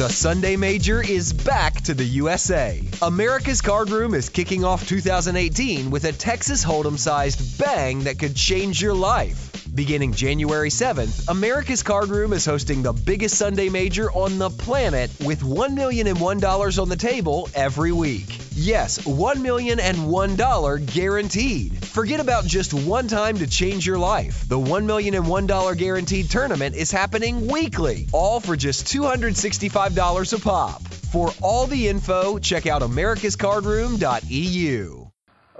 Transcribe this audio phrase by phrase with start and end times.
[0.00, 2.82] The Sunday Major is back to the USA.
[3.02, 8.34] America's Card Room is kicking off 2018 with a Texas Hold'em sized bang that could
[8.34, 9.49] change your life.
[9.74, 15.12] Beginning January 7th, America's Card Room is hosting the biggest Sunday Major on the planet
[15.24, 18.36] with $1 million and $1 on the table every week.
[18.52, 21.86] Yes, $1 million and $1 guaranteed.
[21.86, 24.48] Forget about just one time to change your life.
[24.48, 30.38] The $1 million and $1 guaranteed tournament is happening weekly, all for just $265 a
[30.40, 30.82] pop.
[30.82, 34.99] For all the info, check out americascardroom.eu.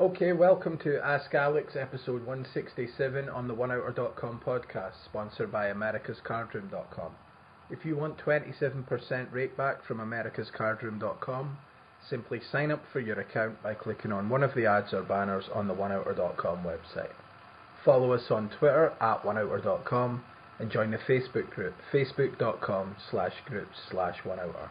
[0.00, 7.12] Okay, welcome to Ask Alex, episode 167 on the OneOuter.com podcast, sponsored by AmericasCardroom.com.
[7.68, 11.58] If you want 27% rate back from AmericasCardroom.com,
[12.08, 15.44] simply sign up for your account by clicking on one of the ads or banners
[15.54, 17.12] on the OneOuter.com website.
[17.84, 20.24] Follow us on Twitter at OneOuter.com
[20.60, 24.70] and join the Facebook group, facebook.com slash groups slash OneOuter.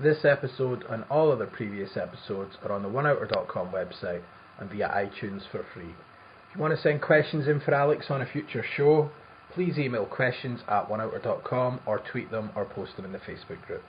[0.00, 4.22] This episode and all other previous episodes are on the OneOuter.com website
[4.58, 5.94] and via iTunes for free.
[6.48, 9.10] If you want to send questions in for Alex on a future show,
[9.54, 13.84] please email questions at oneouter.com or tweet them or post them in the Facebook group.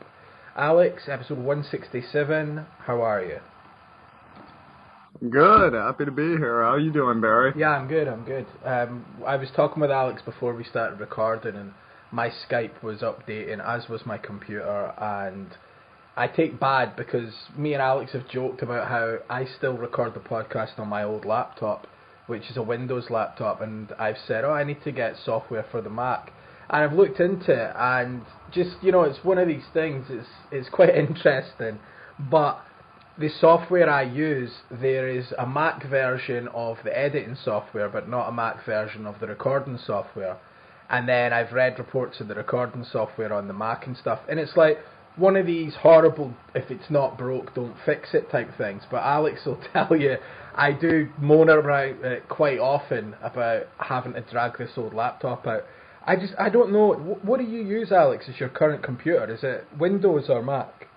[0.55, 3.39] Alex, episode 167, how are you?
[5.29, 6.61] Good, happy to be here.
[6.61, 7.53] How are you doing, Barry?
[7.55, 8.45] Yeah, I'm good, I'm good.
[8.63, 11.71] Um, I was talking with Alex before we started recording and
[12.11, 15.47] my Skype was updating, as was my computer, and
[16.17, 20.21] I take bad because me and Alex have joked about how I still record the
[20.21, 21.87] podcast on my old laptop,
[22.27, 25.81] which is a Windows laptop, and I've said, oh, I need to get software for
[25.81, 26.31] the Mac.
[26.69, 30.27] And I've looked into it, and just, you know, it's one of these things, it's,
[30.51, 31.79] it's quite interesting,
[32.17, 32.61] but
[33.17, 38.29] the software I use, there is a Mac version of the editing software, but not
[38.29, 40.37] a Mac version of the recording software.
[40.89, 44.39] And then I've read reports of the recording software on the Mac and stuff, and
[44.39, 44.79] it's like,
[45.17, 48.83] one of these horrible if it's not broke don't fix it type things.
[48.89, 50.17] But alex will tell you
[50.55, 55.63] i do moan about it quite often about having to drag this old laptop out.
[56.05, 56.93] I just i don't know.
[57.23, 59.33] What do you use alex as your current computer?
[59.33, 60.87] Is it windows or mac?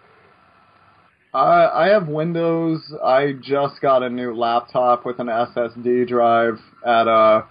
[1.32, 2.81] Uh, I have Windows.
[3.04, 7.44] I just got a new laptop with an SSD drive at a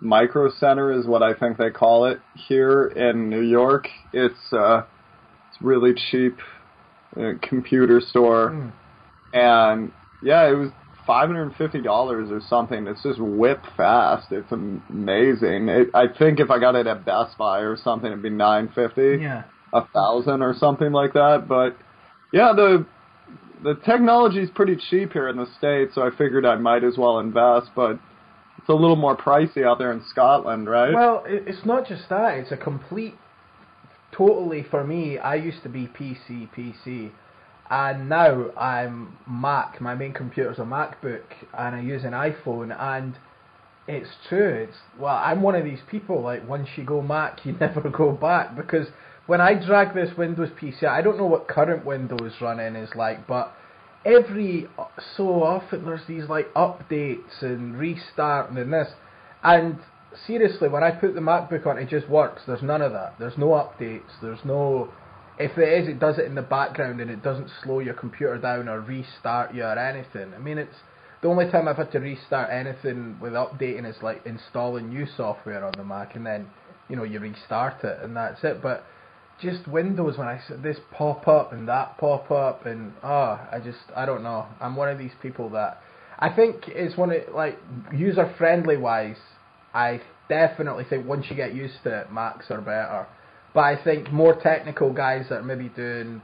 [0.00, 3.86] Micro Center, is what I think they call it here in New York.
[4.12, 4.82] It's uh,
[5.60, 6.38] really cheap
[7.16, 8.72] uh, computer store, mm.
[9.32, 10.70] and yeah, it was
[11.06, 12.86] five hundred and fifty dollars or something.
[12.86, 14.30] It's just whip fast.
[14.30, 15.68] It's amazing.
[15.68, 18.70] It, I think if I got it at Best Buy or something, it'd be nine
[18.74, 21.46] fifty, yeah, a thousand or something like that.
[21.48, 21.76] But
[22.32, 22.86] yeah, the
[23.62, 26.96] the technology is pretty cheap here in the states, so I figured I might as
[26.96, 27.70] well invest.
[27.74, 27.98] But
[28.58, 30.92] it's a little more pricey out there in Scotland, right?
[30.92, 33.14] Well, it's not just that; it's a complete
[34.20, 37.10] totally for me, I used to be PC, PC,
[37.70, 39.80] and now I'm Mac.
[39.80, 41.22] My main computer's a MacBook,
[41.56, 42.78] and I use an iPhone.
[42.78, 43.16] And
[43.88, 44.66] it's true.
[44.68, 46.20] It's well, I'm one of these people.
[46.20, 48.88] Like once you go Mac, you never go back because
[49.26, 53.26] when I drag this Windows PC, I don't know what current Windows running is like,
[53.26, 53.54] but
[54.04, 54.66] every
[55.16, 58.88] so often there's these like updates and restarting and this,
[59.42, 59.78] and
[60.26, 62.42] seriously, when I put the MacBook on, it just works.
[62.46, 63.14] There's none of that.
[63.18, 64.10] There's no updates.
[64.22, 64.92] There's no.
[65.38, 68.36] If it is, it does it in the background and it doesn't slow your computer
[68.36, 70.34] down or restart you or anything.
[70.34, 70.76] I mean, it's
[71.22, 75.64] the only time I've had to restart anything with updating is like installing new software
[75.64, 76.48] on the Mac and then
[76.88, 78.60] you know you restart it and that's it.
[78.62, 78.84] But
[79.40, 83.56] just Windows when I see this pop up and that pop up and ah, oh,
[83.56, 84.46] I just I don't know.
[84.60, 85.80] I'm one of these people that
[86.18, 87.58] I think it's one of like
[87.94, 89.16] user friendly wise
[89.74, 93.06] I definitely think once you get used to it, Macs are better.
[93.52, 96.22] But I think more technical guys that are maybe doing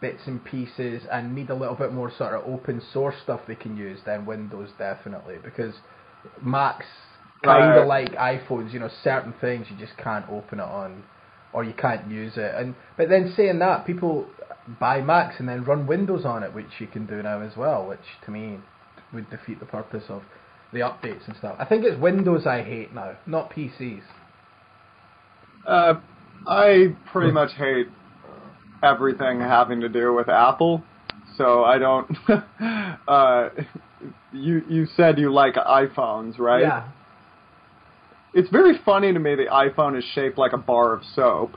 [0.00, 3.54] bits and pieces and need a little bit more sort of open source stuff they
[3.54, 5.74] can use, than Windows definitely because
[6.42, 6.84] Macs
[7.42, 11.02] kind of like iPhones, you know, certain things you just can't open it on
[11.52, 12.54] or you can't use it.
[12.54, 14.26] And but then saying that, people
[14.80, 17.86] buy Macs and then run Windows on it, which you can do now as well,
[17.86, 18.58] which to me
[19.14, 20.22] would defeat the purpose of
[20.76, 21.56] the updates and stuff.
[21.58, 24.02] I think it's Windows I hate now, not PCs.
[25.66, 25.94] Uh,
[26.46, 27.88] I pretty much hate
[28.82, 30.84] everything having to do with Apple,
[31.36, 32.16] so I don't.
[33.08, 33.48] uh,
[34.32, 36.62] you you said you like iPhones, right?
[36.62, 36.88] Yeah.
[38.34, 41.56] It's very funny to me the iPhone is shaped like a bar of soap.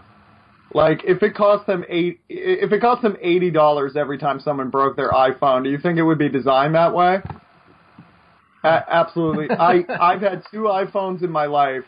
[0.74, 4.70] Like if it cost them eight, if it cost them eighty dollars every time someone
[4.70, 7.22] broke their iPhone, do you think it would be designed that way?
[8.64, 9.50] Absolutely.
[9.52, 11.84] I I've had two iPhones in my life,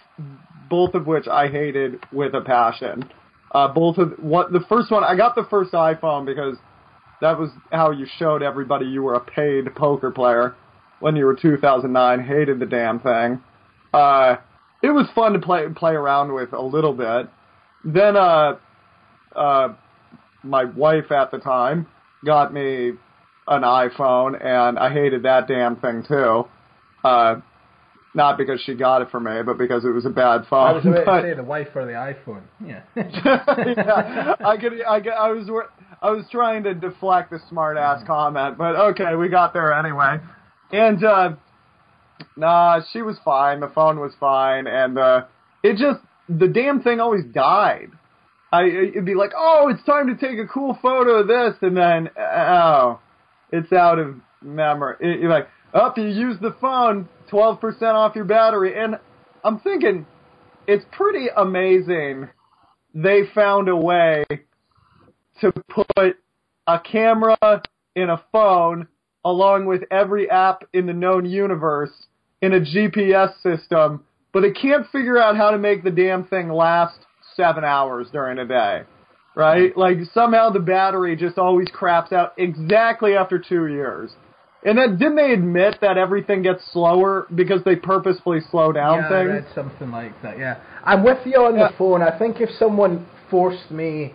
[0.70, 3.10] both of which I hated with a passion.
[3.54, 6.58] Uh, both of what the first one I got the first iPhone because
[7.20, 10.56] that was how you showed everybody you were a paid poker player
[11.00, 12.20] when you were 2009.
[12.26, 13.42] Hated the damn thing.
[13.94, 14.38] Uh,
[14.82, 17.30] it was fun to play play around with a little bit.
[17.84, 18.58] Then uh,
[19.36, 19.74] uh,
[20.44, 21.88] my wife at the time
[22.26, 22.94] got me
[23.48, 26.46] an iPhone, and I hated that damn thing too.
[27.04, 27.36] Uh,
[28.14, 30.68] not because she got it for me, but because it was a bad phone.
[30.68, 32.42] I was about But- to say the wife or the iPhone.
[32.64, 32.82] Yeah.
[32.96, 35.50] yeah, I could, I, could- I was,
[36.02, 40.18] I was trying to deflect the smart ass comment, but okay, we got there anyway.
[40.72, 41.30] And uh,
[42.36, 43.60] nah, she was fine.
[43.62, 45.26] The phone was fine, and uh,
[45.64, 46.00] it just
[46.30, 47.92] the damn thing always died.
[48.52, 51.76] I it'd be like, oh, it's time to take a cool photo of this, and
[51.78, 53.00] then oh,
[53.52, 54.96] it's out of memory.
[55.00, 55.30] It- You're
[55.74, 58.98] like, oh, you use the phone, twelve percent off your battery, and
[59.44, 60.06] I'm thinking,
[60.68, 62.30] it's pretty amazing.
[62.94, 64.26] They found a way
[65.40, 66.18] to put
[66.68, 67.38] a camera
[67.96, 68.88] in a phone
[69.24, 71.92] along with every app in the known universe
[72.42, 74.04] in a GPS system,
[74.34, 77.00] but it can't figure out how to make the damn thing last
[77.36, 78.82] seven hours during a day.
[79.36, 79.76] Right?
[79.78, 84.12] Like somehow the battery just always craps out exactly after two years.
[84.64, 89.06] And then didn't they admit that everything gets slower because they purposefully slow down yeah,
[89.08, 89.30] I things?
[89.30, 90.38] read something like that.
[90.38, 91.70] Yeah, I'm with you on Yeah.
[91.70, 92.02] the phone.
[92.04, 94.14] I think if someone forced me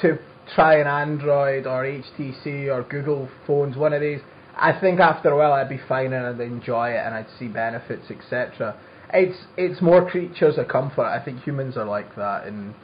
[0.00, 0.18] to
[0.54, 4.20] try an Android or HTC or Google phones, one of these,
[4.56, 7.48] I think after a while I'd be fine and I'd enjoy it and I'd see
[7.48, 8.76] benefits, etc.
[9.12, 11.06] It's it's more creatures of comfort.
[11.06, 12.74] I think humans are like that, and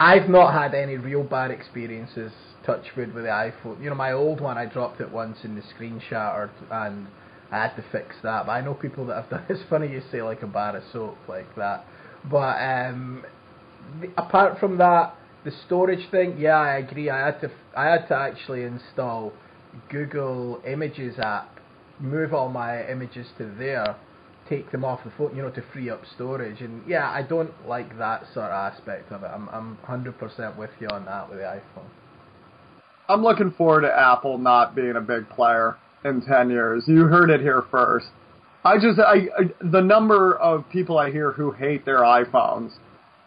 [0.00, 2.32] I've not had any real bad experiences.
[2.64, 3.82] Touch wood with the iPhone.
[3.82, 7.08] You know, my old one, I dropped it once and the screen shattered, and
[7.50, 8.46] I had to fix that.
[8.46, 9.44] But I know people that have done.
[9.50, 11.84] It's funny you say like a bar of soap like that,
[12.30, 13.24] but um,
[14.00, 15.14] the, apart from that,
[15.44, 17.10] the storage thing, yeah, I agree.
[17.10, 19.32] I had to I had to actually install
[19.90, 21.58] Google Images app,
[21.98, 23.96] move all my images to there,
[24.48, 26.60] take them off the phone, you know, to free up storage.
[26.60, 29.30] And yeah, I don't like that sort of aspect of it.
[29.34, 31.88] I'm I'm 100% with you on that with the iPhone.
[33.12, 36.84] I'm looking forward to Apple not being a big player in 10 years.
[36.86, 38.06] You heard it here first.
[38.64, 42.70] I just, I, I the number of people I hear who hate their iPhones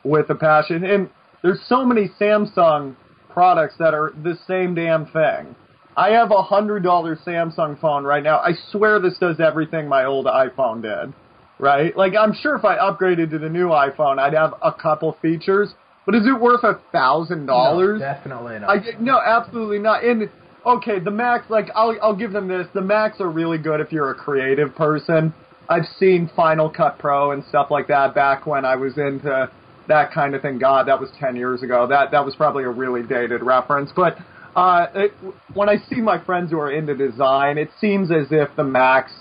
[0.04, 1.10] with a passion, and
[1.44, 2.96] there's so many Samsung
[3.30, 5.56] products that are the same damn thing.
[5.98, 8.40] I have a hundred dollar Samsung phone right now.
[8.40, 11.14] I swear this does everything my old iPhone did.
[11.60, 11.96] Right?
[11.96, 15.74] Like I'm sure if I upgraded to the new iPhone, I'd have a couple features.
[16.06, 18.00] But is it worth a thousand dollars?
[18.00, 18.70] Definitely not.
[18.70, 20.04] I no, absolutely not.
[20.04, 20.30] And
[20.66, 22.68] okay, the Macs, like I'll I'll give them this.
[22.74, 25.34] The Macs are really good if you're a creative person.
[25.68, 29.50] I've seen Final Cut Pro and stuff like that back when I was into
[29.88, 30.60] that kind of thing.
[30.60, 31.88] God, that was ten years ago.
[31.88, 33.92] That that was probably a really dated reference.
[33.96, 34.18] But
[34.56, 35.14] uh, it,
[35.54, 39.12] when I see my friends who are into design, it seems as if the Macs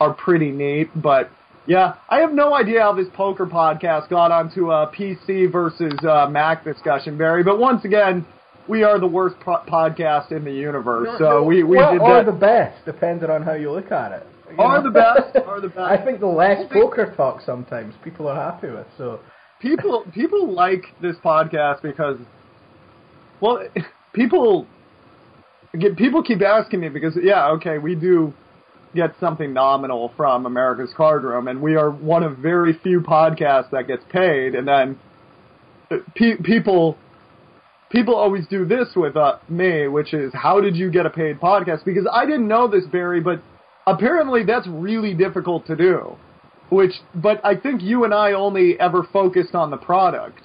[0.00, 0.90] are pretty neat.
[1.00, 1.30] But
[1.68, 6.26] yeah, I have no idea how this poker podcast got onto a PC versus uh,
[6.30, 7.44] Mac discussion, Barry.
[7.44, 8.26] But once again,
[8.66, 11.08] we are the worst po- podcast in the universe.
[11.18, 14.26] so we we well, did or the best, depending on how you look at it.
[14.50, 14.84] You Are know?
[14.84, 15.78] the best, are the best.
[15.78, 18.86] I think the less poker talk sometimes people are happy with.
[18.96, 19.20] So
[19.60, 22.16] people people like this podcast because
[23.42, 23.62] well
[24.14, 24.66] people
[25.78, 28.32] get people keep asking me because yeah okay we do
[28.94, 33.70] get something nominal from America's Card Room and we are one of very few podcasts
[33.70, 34.98] that gets paid and then
[35.90, 36.96] uh, pe- people
[37.90, 41.40] people always do this with uh, me which is how did you get a paid
[41.40, 43.42] podcast because I didn't know this Barry but
[43.86, 46.16] apparently that's really difficult to do
[46.70, 50.40] which but I think you and I only ever focused on the product.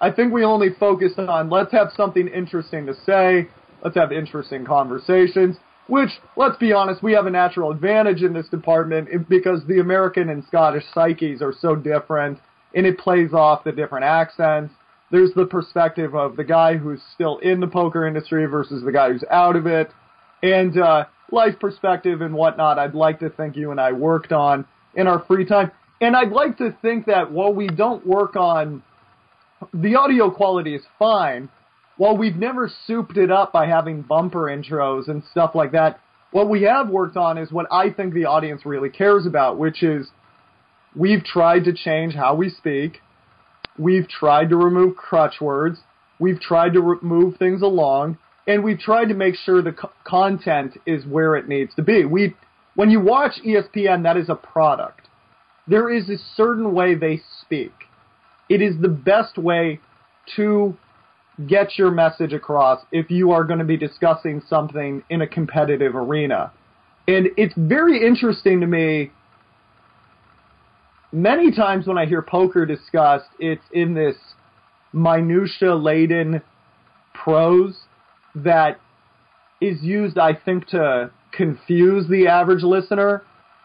[0.00, 3.48] I think we only focused on let's have something interesting to say,
[3.82, 5.56] let's have interesting conversations,
[5.88, 10.28] which let's be honest, we have a natural advantage in this department because the American
[10.28, 12.38] and Scottish psyches are so different
[12.74, 14.72] and it plays off the different accents.
[15.10, 19.10] There's the perspective of the guy who's still in the poker industry versus the guy
[19.10, 19.90] who's out of it.
[20.42, 24.66] And uh, life perspective and whatnot, I'd like to think you and I worked on
[24.94, 25.72] in our free time.
[26.00, 28.82] And I'd like to think that while we don't work on
[29.72, 31.48] the audio quality is fine,
[31.98, 36.00] while we've never souped it up by having bumper intros and stuff like that,
[36.30, 39.82] what we have worked on is what I think the audience really cares about, which
[39.82, 40.08] is
[40.94, 43.00] we've tried to change how we speak.
[43.78, 45.80] We've tried to remove crutch words.
[46.18, 49.92] We've tried to re- move things along, and we've tried to make sure the co-
[50.04, 52.04] content is where it needs to be.
[52.04, 52.34] We,
[52.74, 55.08] when you watch ESPN, that is a product.
[55.66, 57.72] There is a certain way they speak.
[58.48, 59.80] It is the best way
[60.36, 60.76] to
[61.46, 65.94] get your message across if you are going to be discussing something in a competitive
[65.94, 66.52] arena.
[67.06, 69.12] And it's very interesting to me.
[71.12, 74.16] Many times when I hear poker discussed, it's in this
[74.92, 76.42] minutia laden
[77.14, 77.76] prose
[78.34, 78.80] that
[79.60, 83.22] is used, I think, to confuse the average listener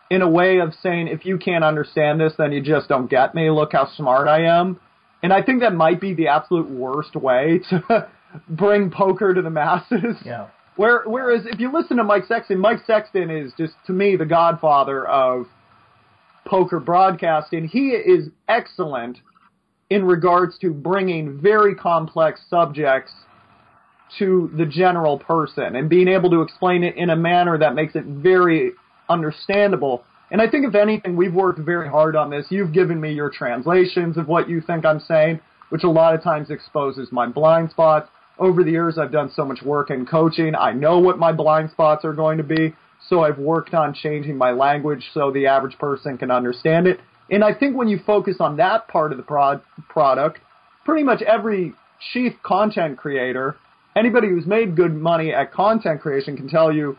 [0.09, 3.33] in a way of saying, if you can't understand this, then you just don't get
[3.33, 3.49] me.
[3.49, 4.79] Look how smart I am.
[5.23, 8.09] And I think that might be the absolute worst way to
[8.49, 10.17] bring poker to the masses.
[10.25, 10.49] Yeah.
[10.75, 14.25] Where, whereas if you listen to Mike Sexton, Mike Sexton is just to me the
[14.25, 15.45] godfather of
[16.45, 17.67] poker broadcasting.
[17.67, 19.19] He is excellent
[19.89, 23.13] in regards to bringing very complex subjects
[24.17, 27.95] to the general person and being able to explain it in a manner that makes
[27.95, 28.71] it very
[29.09, 30.03] understandable.
[30.33, 32.47] And I think if anything, we've worked very hard on this.
[32.49, 36.23] You've given me your translations of what you think I'm saying, which a lot of
[36.23, 38.09] times exposes my blind spots.
[38.39, 40.55] Over the years, I've done so much work in coaching.
[40.55, 42.73] I know what my blind spots are going to be.
[43.09, 46.99] So I've worked on changing my language so the average person can understand it.
[47.29, 50.39] And I think when you focus on that part of the prod- product,
[50.83, 51.73] pretty much every
[52.11, 53.55] chief content creator,
[53.95, 56.97] anybody who's made good money at content creation can tell you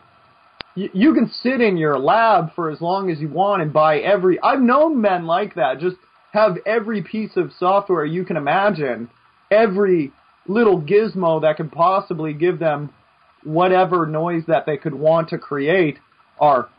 [0.75, 4.39] you, can sit in your lab for as long as you want and buy every.
[4.41, 5.79] I've known men like that.
[5.79, 5.95] Just
[6.33, 9.09] have every piece of software you can imagine,
[9.49, 10.11] every
[10.47, 12.93] little gizmo that could possibly give them
[13.43, 15.97] whatever noise that they could want to create
[16.39, 16.69] are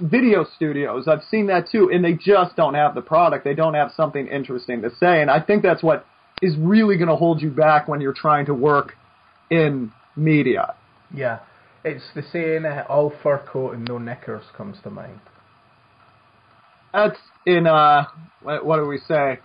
[0.00, 1.06] video studios.
[1.06, 3.44] I've seen that too, and they just don't have the product.
[3.44, 6.04] They don't have something interesting to say, and I think that's what
[6.42, 8.94] is really going to hold you back when you're trying to work
[9.50, 10.74] in media.
[11.14, 11.40] Yeah,
[11.84, 15.20] it's the saying uh, "all fur coat and no knickers" comes to mind.
[16.92, 18.04] That's in uh,
[18.42, 19.38] what do we say?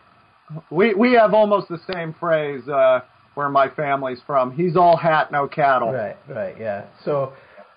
[0.69, 3.01] We we have almost the same phrase uh,
[3.35, 4.51] where my family's from.
[4.51, 5.91] He's all hat, no cattle.
[5.91, 6.85] Right, right, yeah.
[7.03, 7.33] So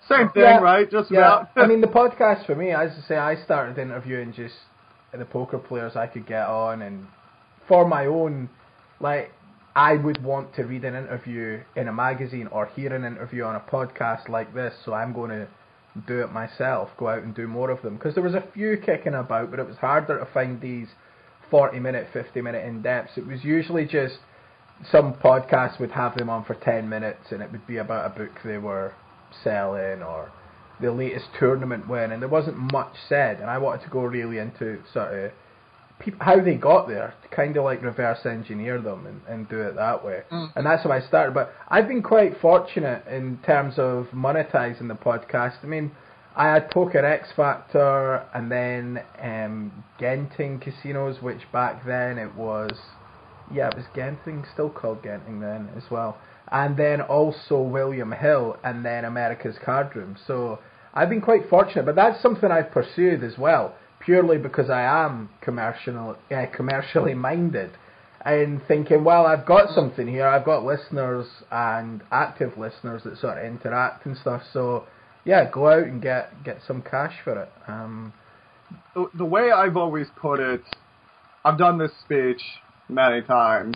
[0.07, 0.89] same thing, yeah, right?
[0.89, 1.19] Just yeah.
[1.19, 1.49] about.
[1.55, 4.55] I mean, the podcast for me, as I say, I started interviewing just
[5.17, 7.05] the poker players I could get on, and
[7.67, 8.49] for my own,
[8.99, 9.31] like,
[9.75, 13.55] I would want to read an interview in a magazine or hear an interview on
[13.55, 15.47] a podcast like this, so I'm going to
[16.07, 17.95] do it myself, go out and do more of them.
[17.95, 20.87] Because there was a few kicking about, but it was harder to find these
[21.49, 23.17] 40 minute, 50 minute in depths.
[23.17, 24.19] It was usually just
[24.91, 28.17] some podcasts would have them on for 10 minutes and it would be about a
[28.17, 28.93] book they were
[29.43, 30.31] selling or
[30.81, 33.39] the latest tournament win, and there wasn't much said.
[33.41, 35.31] And I wanted to go really into sort of
[35.99, 39.61] people, how they got there, to kind of like reverse engineer them and, and do
[39.61, 40.21] it that way.
[40.31, 40.51] Mm.
[40.55, 41.33] And that's how I started.
[41.33, 45.57] But I've been quite fortunate in terms of monetizing the podcast.
[45.63, 45.91] I mean,
[46.35, 52.71] I had Poker X Factor and then um, Genting Casinos, which back then it was,
[53.53, 56.17] yeah, it was Genting, still called Genting then as well.
[56.51, 60.17] And then also William Hill and then America's Card Room.
[60.25, 60.59] So
[60.93, 65.29] I've been quite fortunate, but that's something I've pursued as well purely because I am
[65.41, 67.71] commercial, uh, commercially minded
[68.25, 70.27] and thinking, well, I've got something here.
[70.27, 74.41] I've got listeners and active listeners that sort of interact and stuff.
[74.51, 74.85] So,
[75.25, 77.49] yeah, go out and get get some cash for it.
[77.67, 78.13] Um,
[79.13, 80.61] the, way I've always put it,
[81.43, 82.41] I've done this speech
[82.87, 83.75] many times,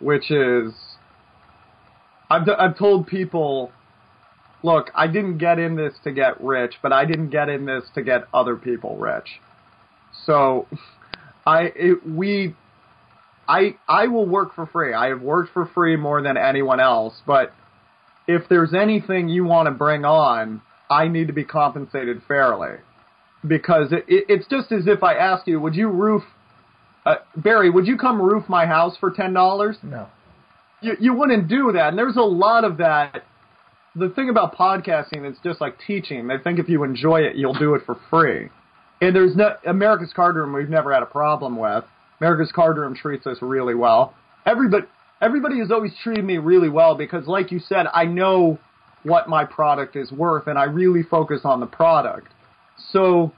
[0.00, 0.72] which is
[2.30, 3.72] I've d- I've told people
[4.66, 7.84] look, I didn't get in this to get rich, but I didn't get in this
[7.94, 9.40] to get other people rich.
[10.26, 10.66] So,
[11.46, 12.56] I it, we
[13.48, 14.92] I I will work for free.
[14.92, 17.54] I have worked for free more than anyone else, but
[18.26, 22.78] if there's anything you want to bring on, I need to be compensated fairly.
[23.46, 26.24] Because it, it, it's just as if I asked you, would you roof
[27.04, 29.76] uh, Barry, would you come roof my house for ten dollars?
[29.84, 30.08] no.
[30.82, 31.90] You you wouldn't do that.
[31.90, 33.22] And there's a lot of that
[33.98, 36.28] the thing about podcasting is just like teaching.
[36.28, 38.50] They think if you enjoy it, you'll do it for free.
[39.00, 40.52] And there's no America's Card Room.
[40.52, 41.84] We've never had a problem with.
[42.20, 44.14] America's Card Room treats us really well.
[44.44, 44.86] Everybody,
[45.20, 48.58] everybody has always treated me really well because, like you said, I know
[49.02, 52.28] what my product is worth, and I really focus on the product.
[52.90, 53.32] So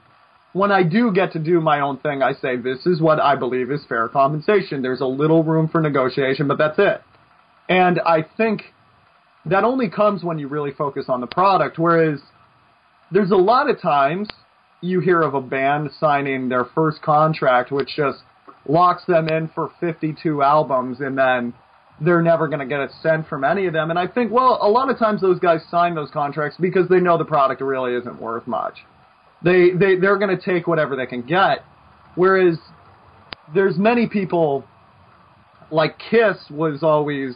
[0.53, 3.35] when I do get to do my own thing, I say this is what I
[3.35, 4.81] believe is fair compensation.
[4.81, 7.01] There's a little room for negotiation, but that's it.
[7.67, 8.73] And I think
[9.45, 11.79] that only comes when you really focus on the product.
[11.79, 12.19] Whereas
[13.11, 14.27] there's a lot of times
[14.81, 18.19] you hear of a band signing their first contract, which just
[18.67, 21.53] locks them in for 52 albums, and then
[22.01, 23.89] they're never going to get a cent from any of them.
[23.89, 26.99] And I think, well, a lot of times those guys sign those contracts because they
[26.99, 28.75] know the product really isn't worth much.
[29.43, 31.59] They they they're going to take whatever they can get.
[32.15, 32.57] Whereas
[33.53, 34.65] there's many people
[35.71, 37.35] like Kiss was always.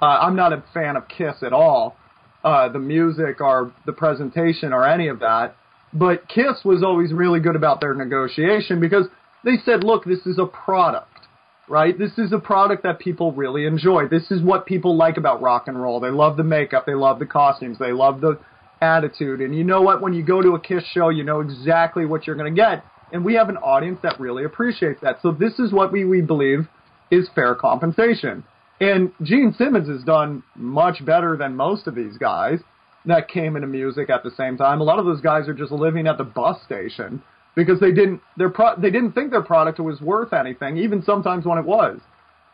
[0.00, 1.96] Uh, I'm not a fan of Kiss at all,
[2.44, 5.56] uh, the music or the presentation or any of that.
[5.92, 9.06] But Kiss was always really good about their negotiation because
[9.44, 11.26] they said, look, this is a product,
[11.68, 11.98] right?
[11.98, 14.08] This is a product that people really enjoy.
[14.08, 16.00] This is what people like about rock and roll.
[16.00, 18.38] They love the makeup, they love the costumes, they love the
[18.82, 19.40] attitude.
[19.40, 20.02] And you know what?
[20.02, 22.84] When you go to a Kiss show, you know exactly what you're going to get.
[23.12, 25.20] And we have an audience that really appreciates that.
[25.22, 26.68] So this is what we, we believe
[27.10, 28.44] is fair compensation.
[28.80, 32.58] And Gene Simmons has done much better than most of these guys
[33.06, 34.80] that came into music at the same time.
[34.80, 37.22] A lot of those guys are just living at the bus station
[37.54, 41.46] because they didn't their pro- they didn't think their product was worth anything, even sometimes
[41.46, 42.00] when it was.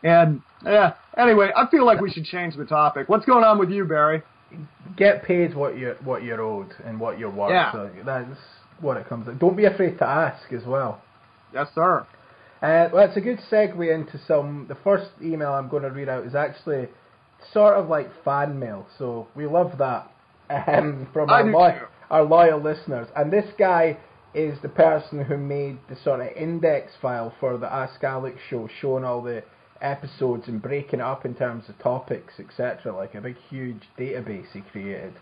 [0.03, 3.09] And yeah, anyway, I feel like we should change the topic.
[3.09, 4.21] What's going on with you, Barry?
[4.95, 7.51] Get paid what you what you're owed and what you're worth.
[7.51, 7.71] Yeah.
[7.71, 8.37] So that's
[8.79, 9.25] what it comes.
[9.25, 9.33] to.
[9.33, 11.01] Don't be afraid to ask as well.
[11.53, 12.05] Yes, sir.
[12.63, 14.67] Uh, well, it's a good segue into some.
[14.69, 16.87] The first email I'm going to read out is actually
[17.51, 20.09] sort of like fan mail, so we love that
[20.49, 23.09] um, from our, lo- our loyal listeners.
[23.17, 23.97] And this guy
[24.33, 28.69] is the person who made the sort of index file for the Ask Alex show,
[28.79, 29.43] showing all the
[29.81, 32.95] episodes and breaking it up in terms of topics, etc.
[32.95, 35.15] Like a big, huge database he created.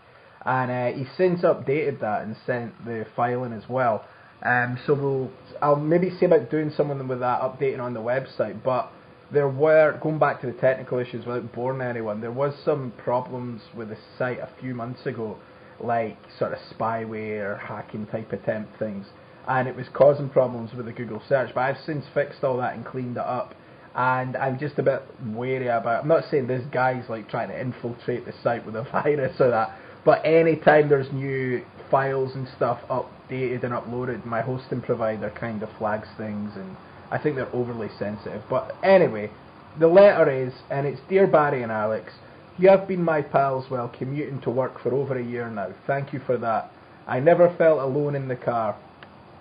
[0.46, 4.04] And uh, he's since updated that and sent the file in as well.
[4.44, 5.30] Um, so we'll,
[5.60, 8.62] I'll maybe see about doing something with that, updating on the website.
[8.62, 8.90] But
[9.32, 13.62] there were, going back to the technical issues without boring anyone, there was some problems
[13.74, 15.38] with the site a few months ago,
[15.80, 19.06] like sort of spyware, hacking type attempt things.
[19.48, 21.50] And it was causing problems with the Google search.
[21.54, 23.54] But I've since fixed all that and cleaned it up.
[23.94, 26.02] And I'm just a bit wary about.
[26.02, 29.50] I'm not saying this guy's like trying to infiltrate the site with a virus or
[29.50, 32.80] that, but anytime there's new files and stuff
[33.28, 36.76] updated and uploaded, my hosting provider kind of flags things, and
[37.10, 38.42] I think they're overly sensitive.
[38.48, 39.30] But anyway,
[39.78, 42.12] the letter is, and it's Dear Barry and Alex,
[42.58, 45.74] you have been my pals while commuting to work for over a year now.
[45.86, 46.70] Thank you for that.
[47.06, 48.76] I never felt alone in the car,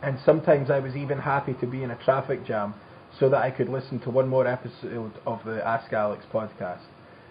[0.01, 2.73] and sometimes I was even happy to be in a traffic jam
[3.19, 6.79] so that I could listen to one more episode of the Ask Alex podcast.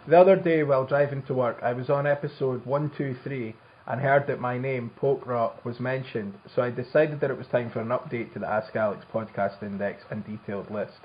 [0.06, 3.54] The other day, while driving to work, I was on episode 123
[3.86, 7.46] and heard that my name, Poke Rock, was mentioned, so I decided that it was
[7.48, 11.00] time for an update to the Ask Alex podcast index and detailed list.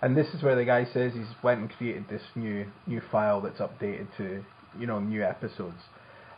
[0.00, 3.40] And this is where the guy says he's went and created this new new file
[3.40, 4.44] that's updated to
[4.78, 5.82] you know new episodes.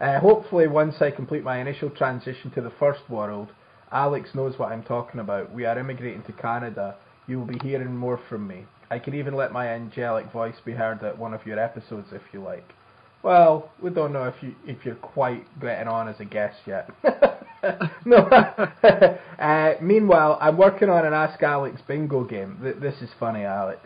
[0.00, 3.52] Uh, hopefully, once I complete my initial transition to the first world,
[3.92, 5.52] Alex knows what I'm talking about.
[5.52, 6.96] We are immigrating to Canada.
[7.26, 8.64] You will be hearing more from me.
[8.90, 12.22] I can even let my angelic voice be heard at one of your episodes if
[12.32, 12.72] you like.
[13.22, 16.88] Well, we don't know if you if you're quite getting on as a guest yet.
[18.04, 18.16] no.
[19.38, 22.58] uh, meanwhile, I'm working on an Ask Alex bingo game.
[22.62, 23.80] Th- This is funny, Alex.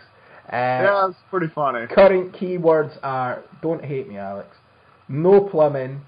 [0.47, 1.87] Uh, yeah, it's pretty funny.
[1.89, 4.57] Current keywords are don't hate me, Alex.
[5.09, 6.01] No plumbing,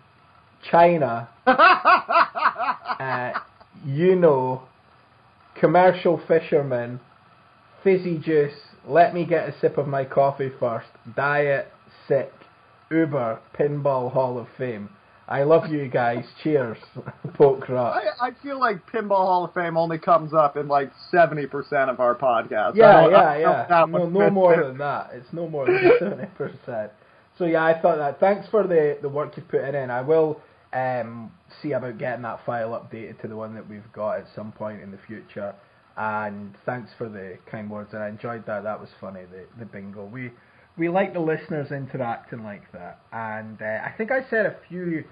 [0.71, 3.33] China, uh,
[3.85, 4.63] you know,
[5.59, 7.01] commercial fisherman,
[7.83, 8.55] fizzy juice.
[8.87, 10.87] Let me get a sip of my coffee first.
[11.17, 11.73] Diet,
[12.07, 12.33] sick,
[12.91, 14.91] Uber, Pinball Hall of Fame.
[15.29, 16.25] I love you guys.
[16.43, 16.79] Cheers.
[17.35, 18.01] Poke rock.
[18.21, 21.51] I, I feel like Pinball Hall of Fame only comes up in like 70%
[21.91, 22.77] of our podcasts.
[22.77, 23.85] Yeah, yeah, I don't know yeah.
[23.87, 25.11] No, no more than that.
[25.15, 26.93] It's no more than seventy percent.
[27.39, 28.21] So yeah, I thought that.
[28.21, 29.91] Thanks for the the work you've put in.
[29.91, 30.41] I will
[30.73, 34.53] um, see about getting that file updated to the one that we've got at some
[34.53, 35.55] point in the future.
[35.97, 37.95] And thanks for the kind words.
[37.95, 38.63] And I enjoyed that.
[38.63, 39.23] That was funny.
[39.31, 40.05] The the bingo.
[40.05, 40.31] We
[40.79, 43.01] we like the listeners interacting like that.
[43.13, 45.05] And uh, I think I said a few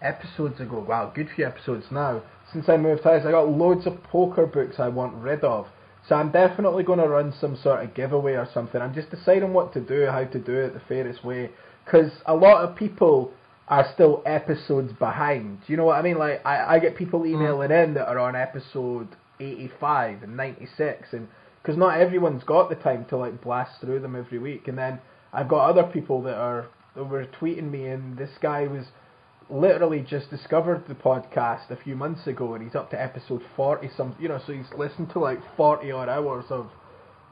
[0.00, 0.84] episodes ago.
[0.86, 2.22] Wow, good few episodes now.
[2.52, 5.66] Since I moved house, I got loads of poker books I want rid of.
[6.08, 8.80] So I'm definitely going to run some sort of giveaway or something.
[8.80, 11.50] I'm just deciding what to do, how to do it the fairest way.
[11.84, 13.32] Because a lot of people
[13.68, 15.60] are still episodes behind.
[15.60, 16.18] Do you know what I mean?
[16.18, 19.08] Like I, I get people emailing in that are on episode
[19.38, 21.28] 85 and 96, and
[21.62, 24.66] because not everyone's got the time to like blast through them every week.
[24.66, 25.00] And then
[25.32, 28.86] I've got other people that are that were tweeting me, and this guy was
[29.50, 33.90] literally just discovered the podcast a few months ago, and he's up to episode 40
[33.96, 34.14] some.
[34.20, 36.70] You know, so he's listened to like 40 odd hours of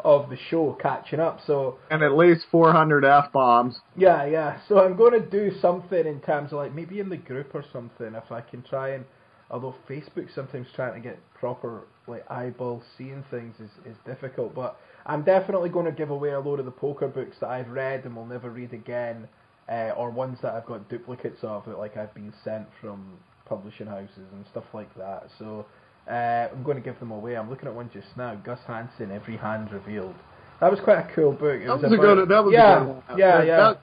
[0.02, 1.40] of the show catching up.
[1.46, 3.80] So And at least 400 F bombs.
[3.96, 4.58] yeah, yeah.
[4.66, 7.64] So I'm going to do something in terms of like maybe in the group or
[7.72, 9.04] something if I can try and.
[9.52, 14.78] Although Facebook sometimes trying to get proper like eyeball seeing things is, is difficult, but
[15.06, 18.04] I'm definitely going to give away a load of the poker books that I've read
[18.04, 19.28] and will never read again,
[19.68, 23.86] uh, or ones that I've got duplicates of that like I've been sent from publishing
[23.86, 25.28] houses and stuff like that.
[25.38, 25.66] So
[26.08, 27.36] uh, I'm going to give them away.
[27.36, 28.34] I'm looking at one just now.
[28.36, 30.14] Gus Hansen, Every Hand Revealed.
[30.60, 31.60] That was quite a cool book.
[31.60, 32.28] It That was, was a good.
[32.28, 33.02] That was yeah, a good one.
[33.18, 33.56] yeah, That- yeah.
[33.56, 33.80] That,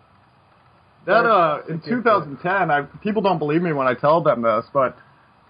[1.05, 4.97] that uh, in 2010, I people don't believe me when I tell them this, but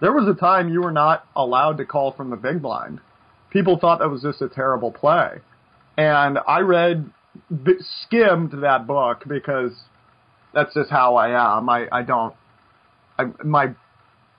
[0.00, 3.00] there was a time you were not allowed to call from the big blind.
[3.50, 5.38] People thought that was just a terrible play,
[5.98, 7.10] and I read,
[8.04, 9.72] skimmed that book because
[10.54, 11.68] that's just how I am.
[11.68, 12.34] I I don't.
[13.18, 13.74] I my.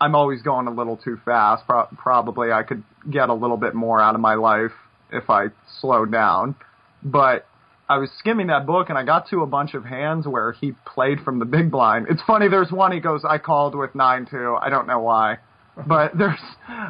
[0.02, 1.68] I'm always going a little too fast.
[1.68, 4.72] Pro- probably I could get a little bit more out of my life
[5.12, 5.48] if I
[5.82, 6.56] slowed down.
[7.04, 7.46] But
[7.90, 10.74] I was skimming that book and I got to a bunch of hands where he
[10.86, 12.08] played from the big blind.
[12.10, 12.48] It's funny.
[12.48, 14.56] There's one he goes, I called with nine two.
[14.62, 15.40] I don't know why,
[15.88, 16.40] but there's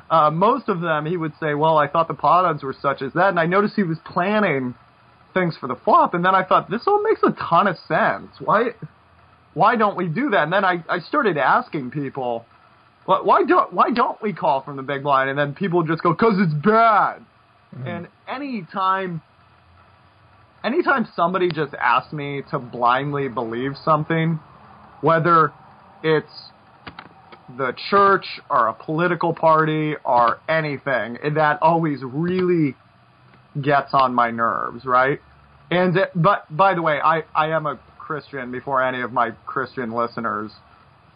[0.09, 1.05] uh, most of them.
[1.05, 3.45] He would say, well, I thought the pot odds were such as that, and I
[3.45, 4.75] noticed he was planning
[5.33, 8.31] things for the flop, and then I thought this all makes a ton of sense.
[8.39, 8.69] Why?
[9.53, 10.43] Why don't we do that?
[10.43, 12.45] And then I, I started asking people,
[13.05, 15.29] why, why don't why don't we call from the big blind?
[15.29, 17.25] And then people just go, cause it's bad.
[17.85, 19.21] And anytime
[20.63, 24.39] anytime somebody just asks me to blindly believe something,
[25.01, 25.53] whether
[26.03, 26.51] it's
[27.57, 32.75] the church or a political party or anything, that always really
[33.61, 35.19] gets on my nerves, right?
[35.71, 39.31] And it, but by the way, I I am a Christian before any of my
[39.45, 40.51] Christian listeners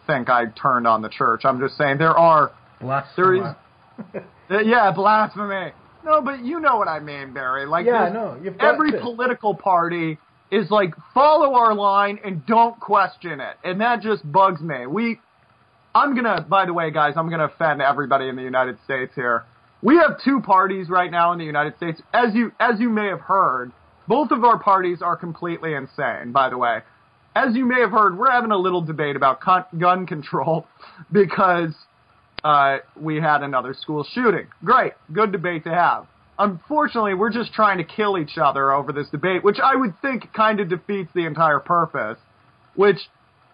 [0.06, 1.42] think I turned on the church.
[1.44, 4.24] I'm just saying there are there is Blasphemy.
[4.50, 5.72] uh, yeah, blasphemy.
[6.04, 7.64] No, but you know what I mean, Barry.
[7.66, 8.98] Like, Yeah, no, you've got every to.
[9.00, 10.18] political party
[10.50, 14.86] is like follow our line and don't question it, and that just bugs me.
[14.86, 15.18] We,
[15.94, 16.44] I'm gonna.
[16.48, 19.44] By the way, guys, I'm gonna offend everybody in the United States here.
[19.82, 23.06] We have two parties right now in the United States, as you as you may
[23.06, 23.72] have heard.
[24.06, 26.32] Both of our parties are completely insane.
[26.32, 26.80] By the way,
[27.34, 30.66] as you may have heard, we're having a little debate about con- gun control
[31.12, 31.74] because
[32.42, 34.46] uh, we had another school shooting.
[34.64, 36.06] Great, good debate to have.
[36.38, 40.32] Unfortunately, we're just trying to kill each other over this debate, which I would think
[40.32, 42.18] kind of defeats the entire purpose.
[42.74, 42.98] Which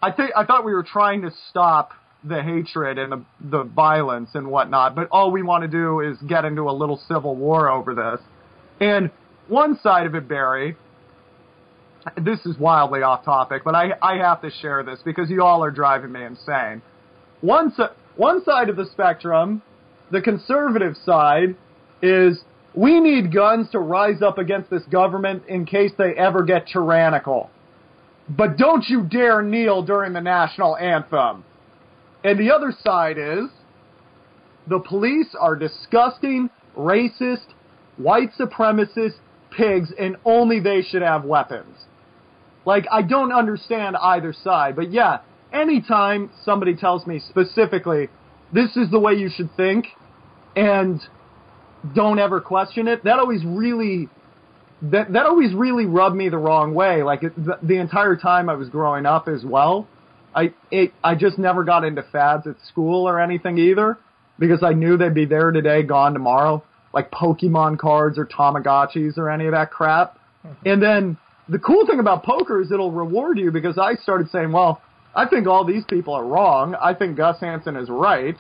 [0.02, 1.92] I think I thought we were trying to stop
[2.24, 6.16] the hatred and the, the violence and whatnot, but all we want to do is
[6.28, 8.20] get into a little civil war over this.
[8.80, 9.10] And
[9.48, 10.76] one side of it, Barry,
[12.16, 15.62] this is wildly off topic, but I I have to share this because you all
[15.64, 16.82] are driving me insane.
[17.40, 17.72] One
[18.16, 19.62] one side of the spectrum,
[20.10, 21.56] the conservative side,
[22.02, 22.42] is
[22.74, 27.50] we need guns to rise up against this government in case they ever get tyrannical.
[28.28, 31.44] But don't you dare kneel during the national anthem.
[32.22, 33.48] And the other side is
[34.66, 37.46] the police are disgusting, racist,
[37.96, 39.14] white supremacist
[39.50, 41.76] pigs, and only they should have weapons.
[42.64, 45.20] Like, I don't understand either side, but yeah,
[45.52, 48.08] anytime somebody tells me specifically,
[48.52, 49.86] this is the way you should think,
[50.54, 51.00] and
[51.94, 54.08] don't ever question it, that always really,
[54.82, 57.02] that, that always really rubbed me the wrong way.
[57.02, 59.88] Like, the, the entire time I was growing up as well,
[60.34, 63.98] I, it, I just never got into fads at school or anything either,
[64.38, 66.62] because I knew they'd be there today, gone tomorrow,
[66.94, 70.18] like Pokemon cards or Tamagotchis or any of that crap.
[70.46, 70.68] Mm-hmm.
[70.68, 71.16] And then
[71.48, 74.80] the cool thing about poker is it'll reward you because I started saying, well,
[75.14, 76.76] I think all these people are wrong.
[76.80, 78.36] I think Gus Hansen is right.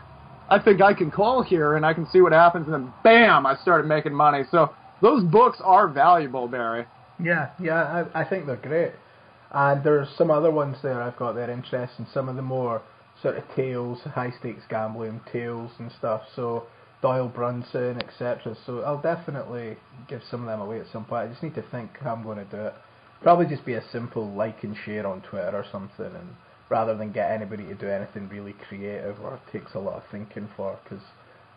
[0.48, 2.66] I think I can call here and I can see what happens.
[2.66, 4.42] And then bam, I started making money.
[4.50, 4.72] So
[5.02, 6.86] those books are valuable, Barry.
[7.22, 8.92] Yeah, yeah, I, I think they're great.
[9.52, 12.82] And there's some other ones there I've got their interest in some of the more
[13.22, 16.22] sort of tales, high stakes gambling tales and stuff.
[16.36, 16.66] So
[17.02, 18.56] Doyle Brunson, etc.
[18.66, 19.76] So I'll definitely
[20.08, 21.28] give some of them away at some point.
[21.28, 22.74] I just need to think how I'm going to do it.
[23.22, 26.36] Probably just be a simple like and share on Twitter or something, and
[26.68, 30.48] rather than get anybody to do anything really creative or takes a lot of thinking
[30.56, 31.04] for, because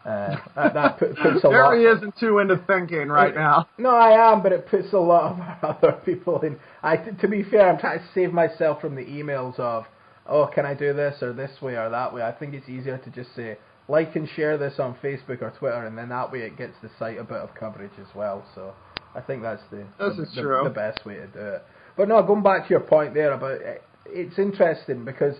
[0.05, 1.71] uh, that, that put, puts a lot.
[1.71, 3.67] Barry isn't too into thinking right now.
[3.77, 6.59] No, I am, but it puts a lot of other people in.
[6.81, 9.85] I, to be fair, I'm trying to save myself from the emails of,
[10.27, 12.21] oh, can I do this or this way or that way.
[12.21, 15.85] I think it's easier to just say like and share this on Facebook or Twitter,
[15.85, 18.45] and then that way it gets the site a bit of coverage as well.
[18.55, 18.73] So
[19.15, 20.61] I think that's the This the, is the, true.
[20.63, 21.63] the best way to do it.
[21.97, 25.35] But no, going back to your point there about it, it's interesting because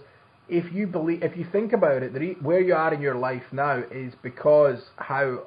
[0.54, 3.44] if you believe, if you think about it, re- where you are in your life
[3.52, 5.42] now is because how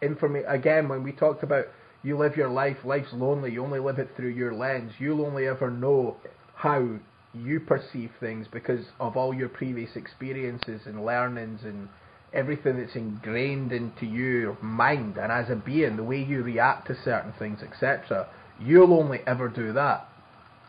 [0.00, 1.66] informa- again when we talked about
[2.02, 4.92] you live your life, life's lonely, you only live it through your lens.
[4.98, 6.16] You'll only ever know
[6.54, 6.88] how
[7.34, 11.88] you perceive things because of all your previous experiences and learnings and
[12.32, 16.96] everything that's ingrained into your mind and as a being, the way you react to
[17.04, 18.26] certain things, etc.
[18.60, 20.08] You'll only ever do that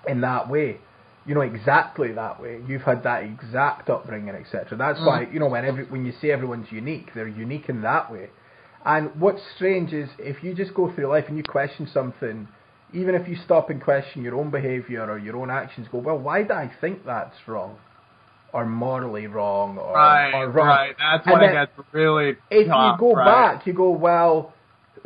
[0.07, 0.79] in that way.
[1.27, 2.61] You know exactly that way.
[2.67, 4.77] You've had that exact upbringing, etc.
[4.77, 5.05] That's mm.
[5.05, 8.29] why you know when every when you say everyone's unique, they're unique in that way.
[8.85, 12.47] And what's strange is if you just go through life and you question something,
[12.93, 16.17] even if you stop and question your own behaviour or your own actions, go, well,
[16.17, 17.77] why do I think that's wrong?
[18.53, 20.67] Or morally wrong, or, right, or wrong.
[20.67, 20.95] right.
[20.97, 23.55] That's it gets really If tough, you go right.
[23.55, 24.53] back, you go, well,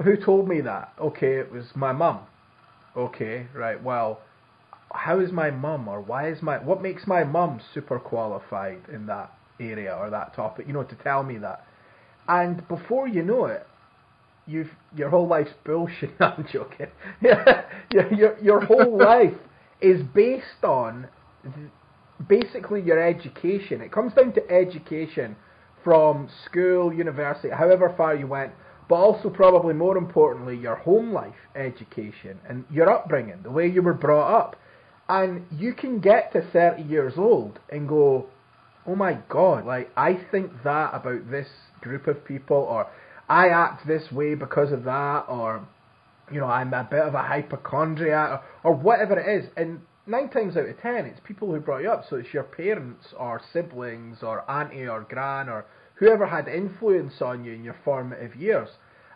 [0.04, 0.94] who told me that?
[1.00, 2.20] Okay, it was my mum.
[2.96, 4.22] Okay, right, well,
[4.94, 9.06] how is my mum, or why is my, what makes my mum super qualified in
[9.08, 11.66] that area or that topic, you know, to tell me that?
[12.28, 13.66] And before you know it,
[14.48, 16.12] you've your whole life's bullshit.
[16.20, 16.88] I'm joking.
[17.22, 19.34] your, your your whole life
[19.82, 21.08] is based on
[22.28, 23.82] basically your education.
[23.82, 25.36] It comes down to education
[25.84, 28.52] from school, university, however far you went,
[28.88, 33.82] but also probably more importantly your home life education and your upbringing, the way you
[33.82, 34.56] were brought up.
[35.12, 38.28] And you can get to 30 years old and go,
[38.88, 41.50] oh my god, like I think that about this
[41.82, 42.88] group of people, or
[43.28, 45.68] I act this way because of that, or
[46.32, 49.50] you know, I'm a bit of a hypochondriac, or, or whatever it is.
[49.58, 52.06] And nine times out of ten, it's people who brought you up.
[52.10, 57.44] So it's your parents, or siblings, or auntie, or gran, or whoever had influence on
[57.44, 58.70] you in your formative years.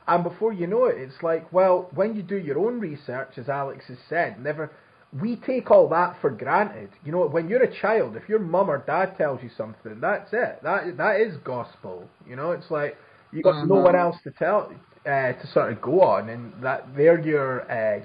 [0.10, 3.48] And before you know it, it's like, well, when you do your own research, as
[3.48, 4.72] Alex has said, never.
[5.14, 6.90] We take all that for granted.
[7.06, 10.34] You know, when you're a child, if your mum or dad tells you something, that's
[10.34, 10.60] it.
[10.64, 12.10] That that is gospel.
[12.28, 12.98] You know, it's like
[13.32, 13.84] you got no Mhm.
[13.84, 14.72] one else to tell
[15.06, 18.02] uh, to sort of go on, and that they're your uh,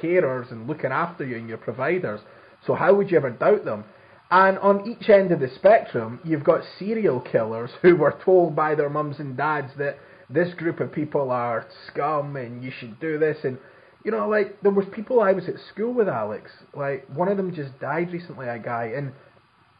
[0.00, 2.20] carers and looking after you and your providers.
[2.66, 3.84] So how would you ever doubt them?
[4.30, 8.74] And on each end of the spectrum, you've got serial killers who were told by
[8.74, 9.98] their mums and dads that
[10.30, 13.44] this group of people are scum and you should do this.
[13.44, 13.58] And,
[14.04, 16.50] you know, like, there was people I was at school with, Alex.
[16.74, 19.12] Like, one of them just died recently, a guy, and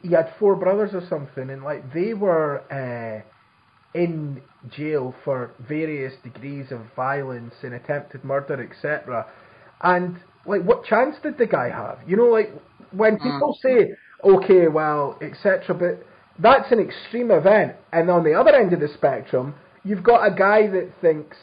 [0.03, 3.23] he had four brothers or something, and, like, they were uh,
[3.95, 9.27] in jail for various degrees of violence and attempted murder, etc.
[9.83, 11.99] And like, what chance did the guy have?
[12.07, 12.53] You know, like
[12.91, 13.93] when people say,
[14.25, 16.05] "Okay, well, etc." But
[16.39, 20.35] that's an extreme event, and on the other end of the spectrum, you've got a
[20.35, 21.37] guy that thinks,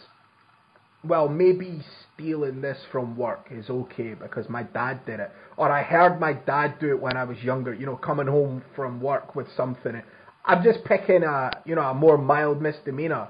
[1.04, 1.82] "Well, maybe
[2.16, 6.34] stealing this from work is okay because my dad did it, or I heard my
[6.34, 10.02] dad do it when I was younger." You know, coming home from work with something.
[10.46, 13.28] I'm just picking a you know a more mild misdemeanor,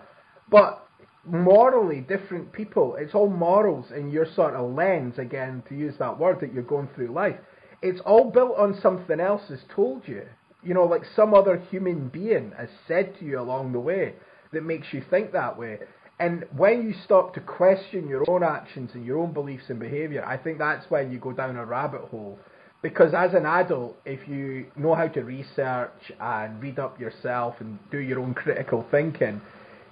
[0.50, 0.88] but
[1.26, 2.96] morally different people.
[2.96, 6.64] It's all morals in your sort of lens again to use that word that you're
[6.64, 7.38] going through life.
[7.82, 10.24] It's all built on something else has told you.
[10.64, 14.14] You know, like some other human being has said to you along the way
[14.54, 15.80] that makes you think that way.
[16.22, 20.24] And when you stop to question your own actions and your own beliefs and behaviour,
[20.24, 22.38] I think that's when you go down a rabbit hole.
[22.84, 27.80] Because as an adult, if you know how to research and read up yourself and
[27.90, 29.42] do your own critical thinking,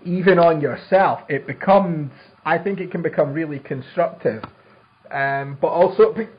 [0.06, 2.12] even on yourself, it becomes,
[2.46, 4.44] I think it can become really constructive.
[5.10, 6.30] Um, but also it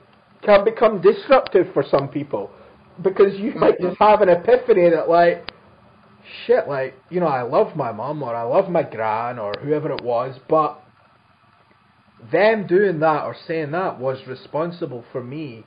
[0.43, 2.53] can become disruptive for some people.
[3.03, 5.51] Because you might just have an epiphany that like,
[6.47, 9.91] shit, like, you know, I love my mum or I love my gran or whoever
[9.93, 10.83] it was, but
[12.31, 15.65] them doing that or saying that was responsible for me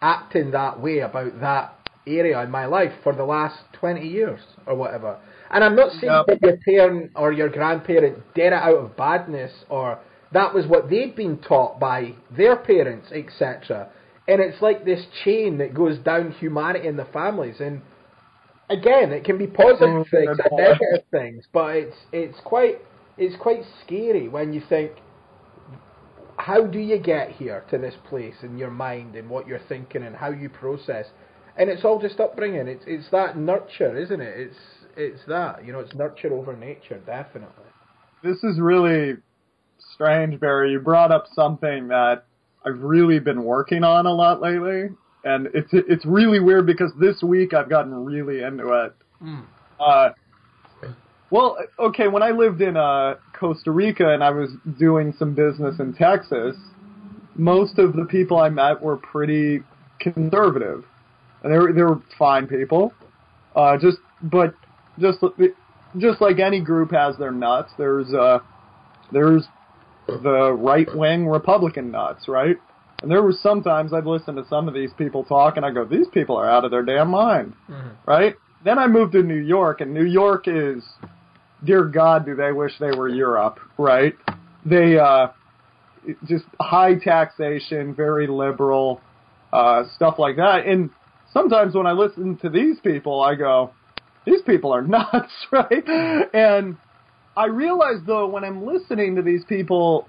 [0.00, 1.72] acting that way about that
[2.06, 5.18] area in my life for the last 20 years or whatever.
[5.50, 9.52] And I'm not saying that your parent or your grandparent did it out of badness
[9.68, 9.98] or
[10.32, 13.88] that was what they'd been taught by their parents, etc.
[14.28, 17.60] And it's like this chain that goes down humanity in the families.
[17.60, 17.82] And
[18.68, 22.80] again, it can be positive things and negative things, but it's it's quite
[23.18, 24.92] it's quite scary when you think
[26.38, 30.02] how do you get here to this place in your mind and what you're thinking
[30.02, 31.06] and how you process?
[31.56, 32.68] And it's all just upbringing.
[32.68, 34.34] It's it's that nurture isn't it?
[34.36, 34.58] It's
[34.96, 37.64] it's that you know it's nurture over nature definitely.
[38.22, 39.14] This is really
[39.94, 40.72] strange, Barry.
[40.72, 42.24] You brought up something that
[42.64, 44.88] I've really been working on a lot lately,
[45.26, 48.94] and it's it's really weird because this week I've gotten really into it.
[49.80, 50.10] Uh,
[51.30, 55.80] well, okay, when I lived in uh, Costa Rica and I was doing some business
[55.80, 56.56] in Texas,
[57.34, 59.62] most of the people I met were pretty
[59.98, 60.84] conservative,
[61.42, 62.92] and they were they were fine people.
[63.56, 64.54] Uh, just but
[65.00, 65.18] just
[65.98, 68.38] just like any group has their nuts, there's uh
[69.12, 69.44] there's
[70.06, 72.56] the right wing Republican nuts, right?
[73.06, 75.84] And there were sometimes I'd listen to some of these people talk and I go,
[75.84, 77.54] these people are out of their damn mind,
[78.04, 78.34] right?
[78.64, 80.82] Then I moved to New York, and New York is,
[81.64, 84.14] dear God, do they wish they were Europe, right?
[84.64, 85.28] They uh,
[86.24, 89.00] just high taxation, very liberal,
[89.52, 90.66] uh, stuff like that.
[90.66, 90.90] And
[91.32, 93.70] sometimes when I listen to these people, I go,
[94.24, 95.88] these people are nuts, right?
[96.34, 96.76] And
[97.36, 100.08] I realize though when I'm listening to these people,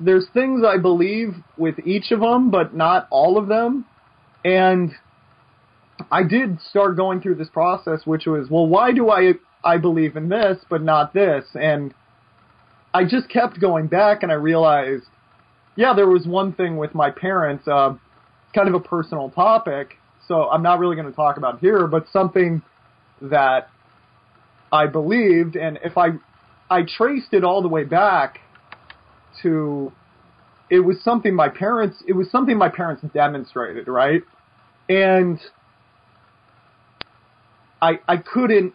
[0.00, 3.84] there's things I believe with each of them, but not all of them.
[4.44, 4.92] And
[6.10, 9.34] I did start going through this process, which was, well, why do I
[9.64, 11.44] I believe in this but not this?
[11.54, 11.92] And
[12.94, 15.04] I just kept going back, and I realized,
[15.76, 17.94] yeah, there was one thing with my parents, uh,
[18.54, 19.96] kind of a personal topic.
[20.26, 22.62] So I'm not really going to talk about here, but something
[23.20, 23.68] that
[24.72, 26.10] I believed, and if I
[26.70, 28.40] I traced it all the way back
[29.42, 29.92] to
[30.70, 34.22] it was something my parents it was something my parents demonstrated, right?
[34.88, 35.38] And
[37.80, 38.74] I I couldn't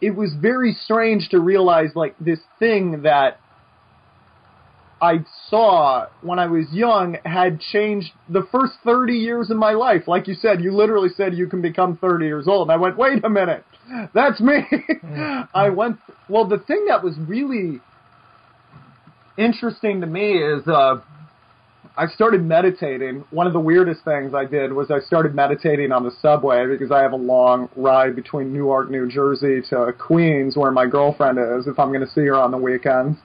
[0.00, 3.38] it was very strange to realize like this thing that
[5.00, 10.08] I saw when I was young had changed the first 30 years of my life.
[10.08, 12.68] Like you said, you literally said you can become 30 years old.
[12.68, 13.64] And I went, wait a minute,
[14.12, 14.66] that's me.
[15.54, 17.80] I went, well, the thing that was really
[19.38, 21.00] interesting to me is, uh,
[21.96, 23.24] I started meditating.
[23.30, 26.92] One of the weirdest things I did was I started meditating on the subway because
[26.92, 31.66] I have a long ride between Newark, New Jersey to Queens where my girlfriend is
[31.66, 33.18] if I'm going to see her on the weekends.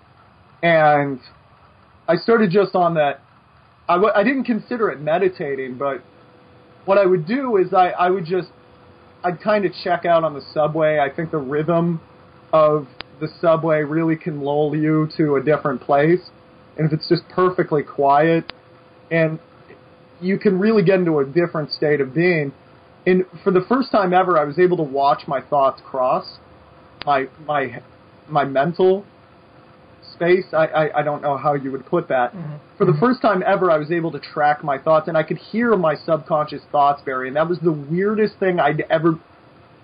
[0.61, 1.19] And
[2.07, 3.19] I started just on that.
[3.89, 6.01] I w- I didn't consider it meditating, but
[6.85, 8.49] what I would do is I, I would just,
[9.23, 10.99] I'd kind of check out on the subway.
[10.99, 12.01] I think the rhythm
[12.53, 12.87] of
[13.19, 16.29] the subway really can lull you to a different place.
[16.77, 18.51] And if it's just perfectly quiet,
[19.11, 19.39] and
[20.19, 22.53] you can really get into a different state of being.
[23.05, 26.37] And for the first time ever, I was able to watch my thoughts cross,
[27.05, 27.81] my my
[28.27, 29.05] my mental
[30.13, 30.45] space.
[30.53, 32.33] I, I, I don't know how you would put that.
[32.33, 32.55] Mm-hmm.
[32.77, 35.37] For the first time ever, I was able to track my thoughts, and I could
[35.37, 37.27] hear my subconscious thoughts, Barry.
[37.27, 39.19] And that was the weirdest thing I'd ever.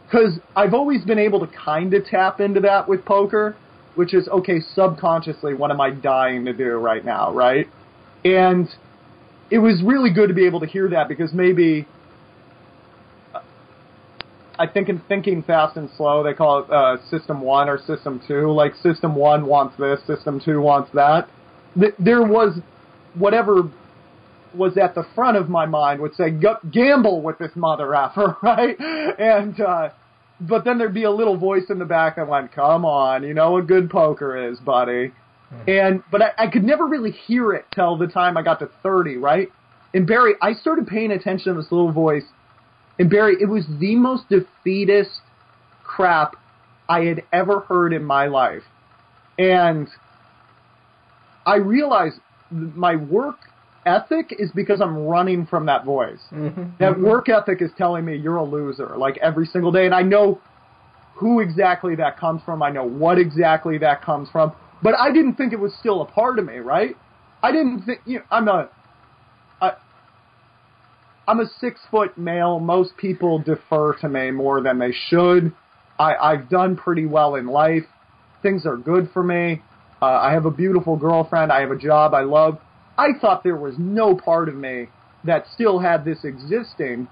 [0.09, 3.55] Because I've always been able to kind of tap into that with poker,
[3.93, 7.67] which is okay, subconsciously, what am I dying to do right now, right?
[8.25, 8.67] And
[9.51, 11.85] it was really good to be able to hear that because maybe
[14.57, 18.21] I think in thinking fast and slow, they call it uh, system one or system
[18.27, 18.51] two.
[18.51, 21.29] Like system one wants this, system two wants that.
[21.97, 22.59] There was
[23.13, 23.69] whatever
[24.53, 26.31] was at the front of my mind would say,
[26.71, 28.75] gamble with this mother effer, right?
[28.79, 29.89] And, uh,
[30.39, 33.33] but then there'd be a little voice in the back that went, come on, you
[33.33, 35.11] know what good poker is, buddy.
[35.67, 38.69] And, but I, I could never really hear it till the time I got to
[38.83, 39.49] 30, right?
[39.93, 42.25] And Barry, I started paying attention to this little voice
[42.99, 45.21] and Barry, it was the most defeatist
[45.83, 46.35] crap
[46.89, 48.63] I had ever heard in my life.
[49.39, 49.87] And
[51.45, 52.17] I realized
[52.51, 53.37] my work
[53.89, 56.19] ethic is because I'm running from that voice.
[56.31, 56.63] Mm-hmm.
[56.79, 59.85] That work ethic is telling me you're a loser, like every single day.
[59.85, 60.39] And I know
[61.15, 62.61] who exactly that comes from.
[62.61, 64.53] I know what exactly that comes from.
[64.81, 66.95] But I didn't think it was still a part of me, right?
[67.43, 68.69] I didn't think, you know, I'm a,
[71.29, 72.59] I'm a six foot male.
[72.59, 75.53] Most people defer to me more than they should.
[75.99, 77.85] I, I've done pretty well in life.
[78.41, 79.61] Things are good for me.
[80.01, 81.51] Uh, I have a beautiful girlfriend.
[81.51, 82.57] I have a job I love.
[82.99, 84.89] I thought there was no part of me
[85.23, 87.07] that still had this existing.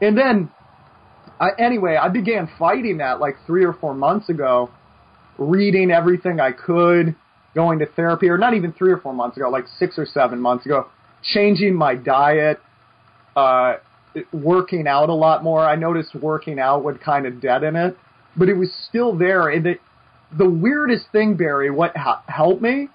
[0.00, 0.48] And then,
[1.40, 4.70] I, anyway, I began fighting that like three or four months ago,
[5.36, 7.16] reading everything I could,
[7.52, 10.40] going to therapy, or not even three or four months ago, like six or seven
[10.40, 10.86] months ago,
[11.34, 12.60] changing my diet,
[13.34, 13.74] uh,
[14.32, 15.60] working out a lot more.
[15.60, 17.98] I noticed working out would kind of deaden it,
[18.36, 19.48] but it was still there.
[19.48, 19.74] And the,
[20.38, 22.88] the weirdest thing, Barry, what ha- helped me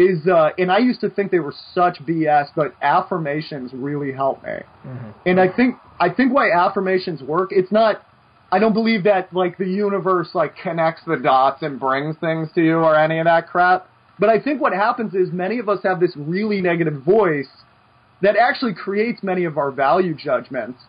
[0.00, 4.42] is, uh, and I used to think they were such BS, but affirmations really help
[4.42, 4.48] me.
[4.86, 5.10] Mm-hmm.
[5.26, 8.02] And I think, I think why affirmations work, it's not,
[8.50, 12.64] I don't believe that like the universe like connects the dots and brings things to
[12.64, 13.88] you or any of that crap.
[14.18, 17.48] But I think what happens is many of us have this really negative voice
[18.22, 20.80] that actually creates many of our value judgments.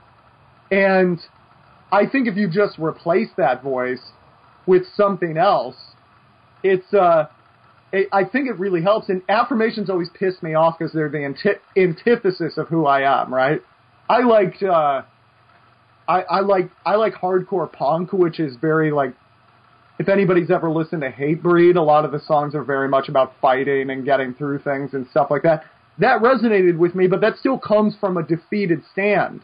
[0.71, 1.19] And
[1.91, 4.01] I think if you just replace that voice
[4.65, 5.75] with something else,
[6.63, 7.25] it's uh,
[7.91, 9.09] it, I think it really helps.
[9.09, 13.33] And affirmations always piss me off because they're the anti- antithesis of who I am.
[13.33, 13.61] Right?
[14.09, 15.03] I liked uh,
[16.07, 19.13] I, I like I like hardcore punk, which is very like.
[19.99, 23.33] If anybody's ever listened to Hatebreed, a lot of the songs are very much about
[23.39, 25.65] fighting and getting through things and stuff like that
[26.01, 29.41] that resonated with me, but that still comes from a defeated stand.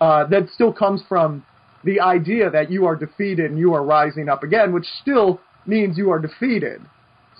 [0.00, 1.44] Uh, that still comes from
[1.84, 5.96] the idea that you are defeated and you are rising up again, which still means
[5.96, 6.80] you are defeated.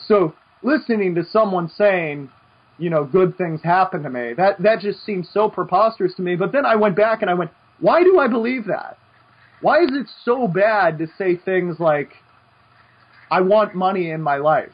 [0.09, 2.31] So listening to someone saying,
[2.79, 6.37] you know, good things happen to me, that, that just seems so preposterous to me.
[6.37, 7.51] But then I went back and I went,
[7.81, 8.99] why do I believe that?
[9.63, 12.11] Why is it so bad to say things like,
[13.31, 14.73] I want money in my life?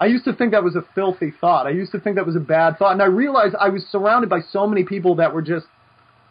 [0.00, 1.66] I used to think that was a filthy thought.
[1.66, 4.28] I used to think that was a bad thought, and I realized I was surrounded
[4.30, 5.66] by so many people that were just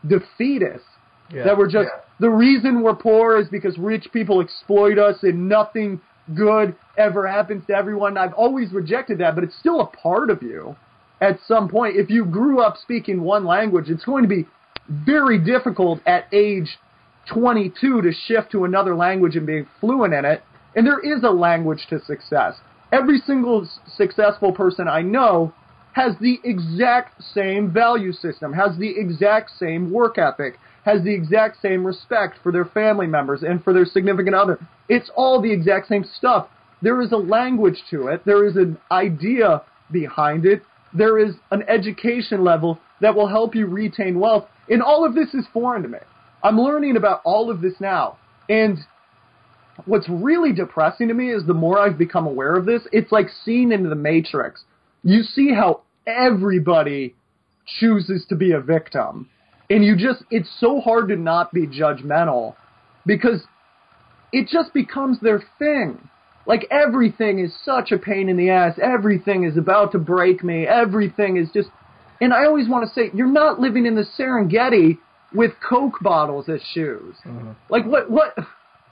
[0.06, 0.82] defeatists.
[1.34, 1.44] Yeah.
[1.46, 2.02] That were just Yeah.
[2.20, 6.02] the reason we're poor is because rich people exploit us and nothing
[6.36, 8.17] good ever happens to everyone.
[8.17, 10.76] I've always rejected that, but it's still a part of you
[11.19, 11.95] at some point.
[11.95, 14.47] If you grew up speaking one language, it's going to be
[14.89, 16.78] very difficult at age
[17.32, 20.43] 22 to shift to another language and being fluent in it.
[20.76, 22.55] And there is a language to success.
[22.91, 25.53] Every single successful person I know
[25.93, 31.61] has the exact same value system, has the exact same work ethic, has the exact
[31.61, 34.59] same respect for their family members and for their significant other.
[34.89, 36.47] It's all the exact same stuff.
[36.82, 39.61] There is a language to it, there is an idea
[39.91, 40.63] behind it,
[40.93, 44.47] there is an education level that will help you retain wealth.
[44.69, 45.99] And all of this is foreign to me.
[46.43, 48.17] I'm learning about all of this now.
[48.49, 48.79] And
[49.86, 53.27] what's really depressing to me is the more I've become aware of this, it's like
[53.45, 54.63] seeing into the Matrix.
[55.03, 57.15] You see how everybody
[57.79, 59.29] chooses to be a victim.
[59.72, 62.55] And you just, it's so hard to not be judgmental
[63.05, 63.41] because
[64.34, 66.09] it just becomes their thing.
[66.45, 68.78] Like everything is such a pain in the ass.
[68.84, 70.67] Everything is about to break me.
[70.67, 71.69] Everything is just,
[72.19, 74.97] and I always want to say, you're not living in the Serengeti
[75.34, 77.15] with Coke bottles as shoes.
[77.26, 77.51] Mm-hmm.
[77.69, 78.36] Like what, what,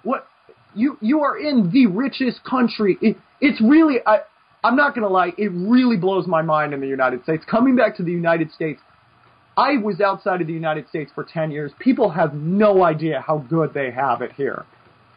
[0.03, 0.27] what,
[0.73, 2.97] you, you are in the richest country.
[3.01, 4.19] It, it's really, I,
[4.63, 7.43] I'm not gonna lie, it really blows my mind in the United States.
[7.51, 8.80] Coming back to the United States,
[9.60, 11.74] I was outside of the United States for 10 years.
[11.80, 14.66] People have no idea how good they have it here.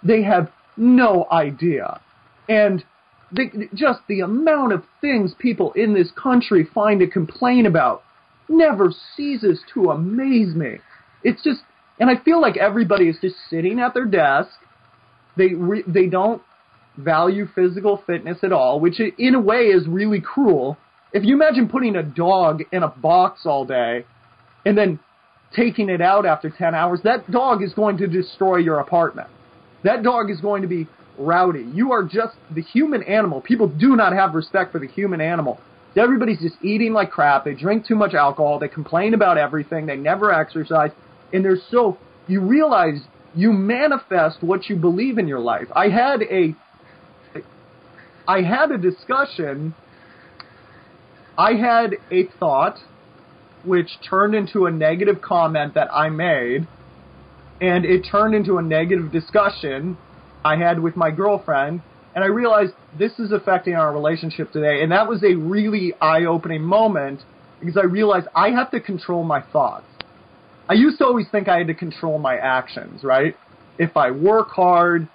[0.03, 2.01] They have no idea.
[2.49, 2.85] And
[3.31, 8.03] they, just the amount of things people in this country find to complain about
[8.49, 10.79] never ceases to amaze me.
[11.23, 11.61] It's just,
[12.01, 14.51] and I feel like everybody is just sitting at their desk.
[15.37, 16.43] They re, they don't
[16.99, 20.79] value physical fitness at all, which in a way is really cruel.
[21.13, 24.05] If you imagine putting a dog in a box all day
[24.65, 24.99] and then
[25.55, 29.29] taking it out after 10 hours, that dog is going to destroy your apartment.
[29.85, 30.87] That dog is going to be
[31.19, 31.67] rowdy.
[31.75, 33.41] You are just the human animal.
[33.41, 35.61] People do not have respect for the human animal.
[35.97, 37.45] Everybody's just eating like crap.
[37.45, 38.59] They drink too much alcohol.
[38.59, 39.87] They complain about everything.
[39.87, 40.91] They never exercise.
[41.33, 41.99] And they're so,
[42.29, 43.01] you realize
[43.35, 45.67] you manifest what you believe in your life.
[45.75, 46.55] I had a,
[48.27, 49.75] I had a discussion.
[51.37, 52.79] I had a thought
[53.65, 56.67] which turned into a negative comment that I made,
[57.61, 59.97] and it turned into a negative discussion
[60.45, 61.83] I had with my girlfriend,
[62.15, 66.63] and I realized this is affecting our relationship today, and that was a really eye-opening
[66.63, 67.23] moment
[67.61, 69.87] because I realized I have to control my thoughts.
[70.69, 73.37] I used to always think I had to control my actions, right?
[73.79, 75.09] If I work hard,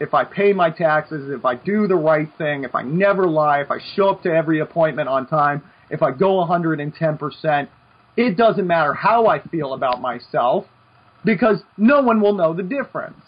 [0.00, 3.60] if I pay my taxes, if I do the right thing, if I never lie,
[3.60, 7.68] if I show up to every appointment on time, if I go 110%,
[8.16, 10.66] it doesn't matter how I feel about myself
[11.24, 13.20] because no one will know the difference.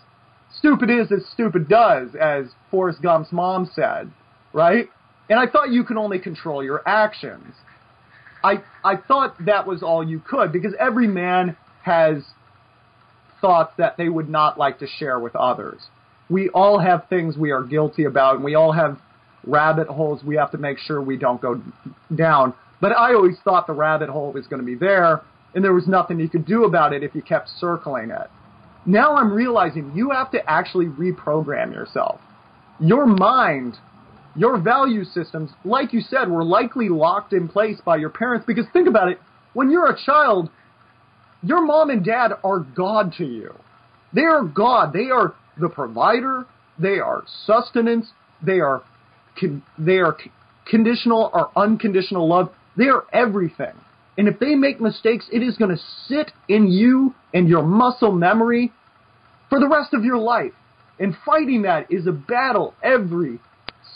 [0.59, 4.11] Stupid is as stupid does, as Forrest Gump's mom said,
[4.53, 4.89] right?
[5.29, 7.55] And I thought you could only control your actions.
[8.45, 12.23] I I thought that was all you could because every man has
[13.41, 15.81] thoughts that they would not like to share with others.
[16.29, 18.99] We all have things we are guilty about, and we all have
[19.47, 21.61] rabbit holes we have to make sure we don't go
[22.15, 22.55] down.
[22.81, 25.23] But I always thought the rabbit hole was going to be there,
[25.55, 28.31] and there was nothing you could do about it if you kept circling it.
[28.85, 32.21] Now I'm realizing you have to actually reprogram yourself.
[32.79, 33.79] Your mind,
[34.37, 38.67] your value systems, like you said, were likely locked in place by your parents because
[38.73, 39.19] think about it,
[39.55, 40.51] when you're a child,
[41.43, 43.55] your mom and dad are God to you.
[44.13, 44.93] They are God.
[44.93, 46.47] They are the provider.
[46.79, 48.07] They are sustenance.
[48.45, 48.83] They are
[49.39, 50.17] con- they are
[50.67, 52.51] conditional or unconditional love.
[52.77, 53.73] They are everything.
[54.19, 58.13] And if they make mistakes, it is going to sit in you and your muscle
[58.13, 58.73] memory
[59.51, 60.53] for the rest of your life.
[60.99, 63.39] And fighting that is a battle every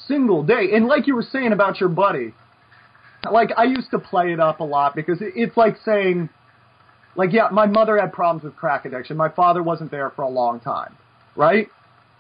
[0.07, 0.71] single day.
[0.75, 2.35] And like you were saying about your buddy,
[3.31, 6.29] like I used to play it up a lot because it's like saying,
[7.17, 9.17] like, yeah, my mother had problems with crack addiction.
[9.17, 10.97] My father wasn't there for a long time,
[11.35, 11.69] right?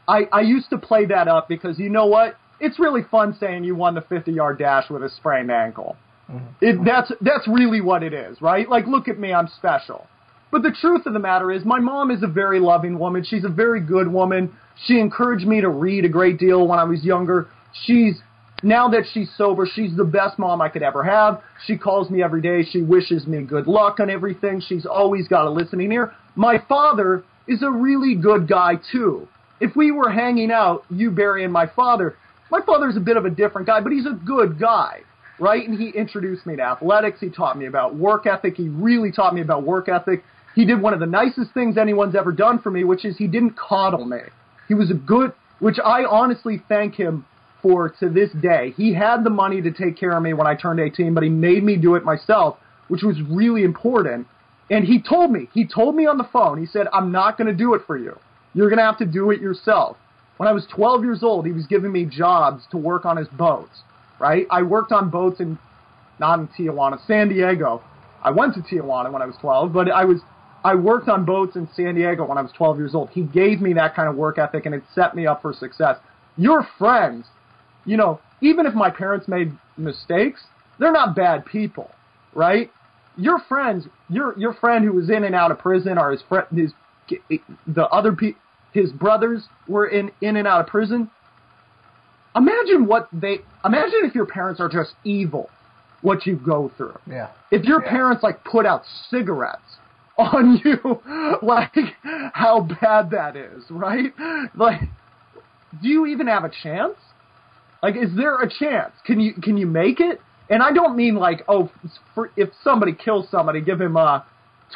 [0.08, 2.36] I, I used to play that up because you know what?
[2.58, 5.96] It's really fun saying you won the 50 yard dash with a sprained ankle.
[6.30, 6.64] Mm-hmm.
[6.64, 8.68] It, that's, that's really what it is, right?
[8.68, 10.06] Like, look at me, I'm special.
[10.52, 13.24] But the truth of the matter is, my mom is a very loving woman.
[13.24, 14.52] She's a very good woman.
[14.86, 17.48] She encouraged me to read a great deal when I was younger.
[17.84, 18.20] She's,
[18.62, 21.40] now that she's sober, she's the best mom I could ever have.
[21.66, 22.68] She calls me every day.
[22.68, 24.60] She wishes me good luck on everything.
[24.60, 26.12] She's always got a listening ear.
[26.34, 29.28] My father is a really good guy, too.
[29.60, 32.16] If we were hanging out, you, Barry, and my father,
[32.50, 35.02] my father's a bit of a different guy, but he's a good guy,
[35.40, 35.66] right?
[35.66, 37.18] And he introduced me to athletics.
[37.20, 38.56] He taught me about work ethic.
[38.56, 40.22] He really taught me about work ethic.
[40.54, 43.26] He did one of the nicest things anyone's ever done for me, which is he
[43.26, 44.18] didn't coddle me.
[44.68, 47.24] He was a good, which I honestly thank him
[47.62, 48.72] for to this day.
[48.76, 51.28] He had the money to take care of me when I turned 18, but he
[51.28, 54.26] made me do it myself, which was really important.
[54.70, 57.48] And he told me, he told me on the phone, he said, I'm not going
[57.48, 58.18] to do it for you.
[58.54, 59.96] You're going to have to do it yourself.
[60.36, 63.28] When I was 12 years old, he was giving me jobs to work on his
[63.28, 63.82] boats,
[64.20, 64.46] right?
[64.50, 65.58] I worked on boats in,
[66.20, 67.82] not in Tijuana, San Diego.
[68.22, 70.20] I went to Tijuana when I was 12, but I was,
[70.62, 73.08] I worked on boats in San Diego when I was 12 years old.
[73.10, 75.96] He gave me that kind of work ethic and it set me up for success.
[76.36, 77.26] Your friends,
[77.86, 80.42] you know, even if my parents made mistakes,
[80.78, 81.90] they're not bad people,
[82.34, 82.70] right?
[83.16, 86.46] Your friends, your your friend who was in and out of prison, or his friend,
[86.54, 86.72] his
[87.66, 88.36] the other pe-
[88.72, 91.10] his brothers were in in and out of prison.
[92.36, 95.50] Imagine what they imagine if your parents are just evil,
[96.02, 96.98] what you go through.
[97.06, 97.28] Yeah.
[97.50, 97.90] If your Yeah.
[97.90, 99.78] parents like put out cigarettes
[100.18, 101.00] on you,
[101.42, 101.74] like
[102.32, 104.12] how bad that is, right?
[104.54, 104.80] Like,
[105.82, 106.94] do you even have a chance?
[107.82, 108.92] Like, is there a chance?
[109.04, 110.20] Can you can you make it?
[110.50, 111.70] And I don't mean like, oh,
[112.14, 114.20] for, if somebody kills somebody, give him uh,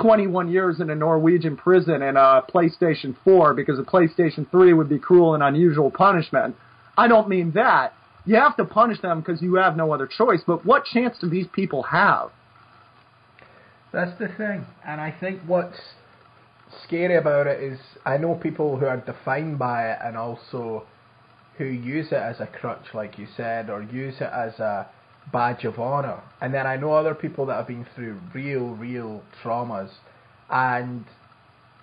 [0.01, 4.89] 21 years in a Norwegian prison and a PlayStation 4 because a PlayStation 3 would
[4.89, 6.55] be cruel and unusual punishment.
[6.97, 7.95] I don't mean that.
[8.27, 10.41] You have to punish them because you have no other choice.
[10.47, 12.31] But what chance do these people have?
[13.93, 14.67] That's the thing.
[14.87, 15.79] And I think what's
[16.85, 20.85] scary about it is I know people who are defined by it and also
[21.59, 24.89] who use it as a crutch, like you said, or use it as a
[25.33, 26.21] badge of honor.
[26.41, 29.91] And then I know other people that have been through real, real traumas
[30.51, 31.05] and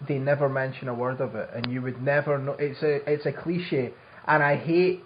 [0.07, 3.26] they never mention a word of it and you would never know it's a it's
[3.26, 3.93] a cliche
[4.28, 5.02] and I hate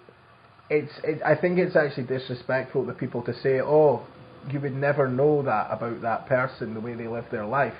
[0.68, 4.02] it's it, I think it's actually disrespectful to people to say, "Oh,
[4.50, 7.74] you would never know that about that person the way they live their life."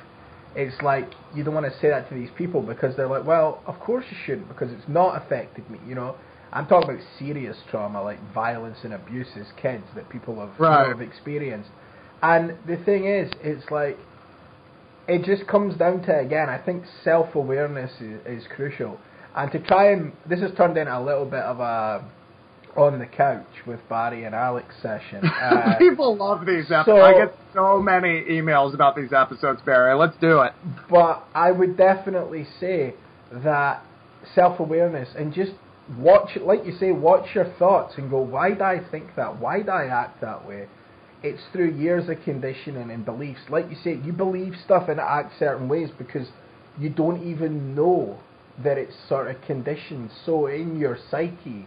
[0.54, 3.60] It's like you don't want to say that to these people because they're like, "Well,
[3.66, 6.14] of course you shouldn't because it's not affected me." You know,
[6.52, 10.88] I'm talking about serious trauma like violence and abuse as kids that people have, Right.
[10.88, 11.70] have experienced.
[12.22, 13.98] And the thing is, it's like
[15.08, 16.48] it just comes down to again.
[16.48, 18.98] I think self awareness is, is crucial,
[19.36, 22.04] and to try and this has turned into a little bit of a
[22.76, 25.22] on the couch with Barry and Alex session.
[25.42, 26.86] Uh, People love these episodes.
[26.86, 29.94] so- I get so many emails about these episodes, Barry.
[29.94, 30.52] Let's do it.
[30.90, 32.94] but I would definitely say
[33.32, 33.82] that
[34.34, 35.52] self awareness and just
[35.98, 39.38] watch, like you say, watch your thoughts and go, why do I think that?
[39.40, 40.66] Why do I act that way?
[41.22, 43.40] It's through years of conditioning and beliefs.
[43.48, 46.26] Like you say, you believe stuff and act certain ways because
[46.78, 48.18] you don't even know
[48.62, 51.66] that it's sort of conditioned so in your psyche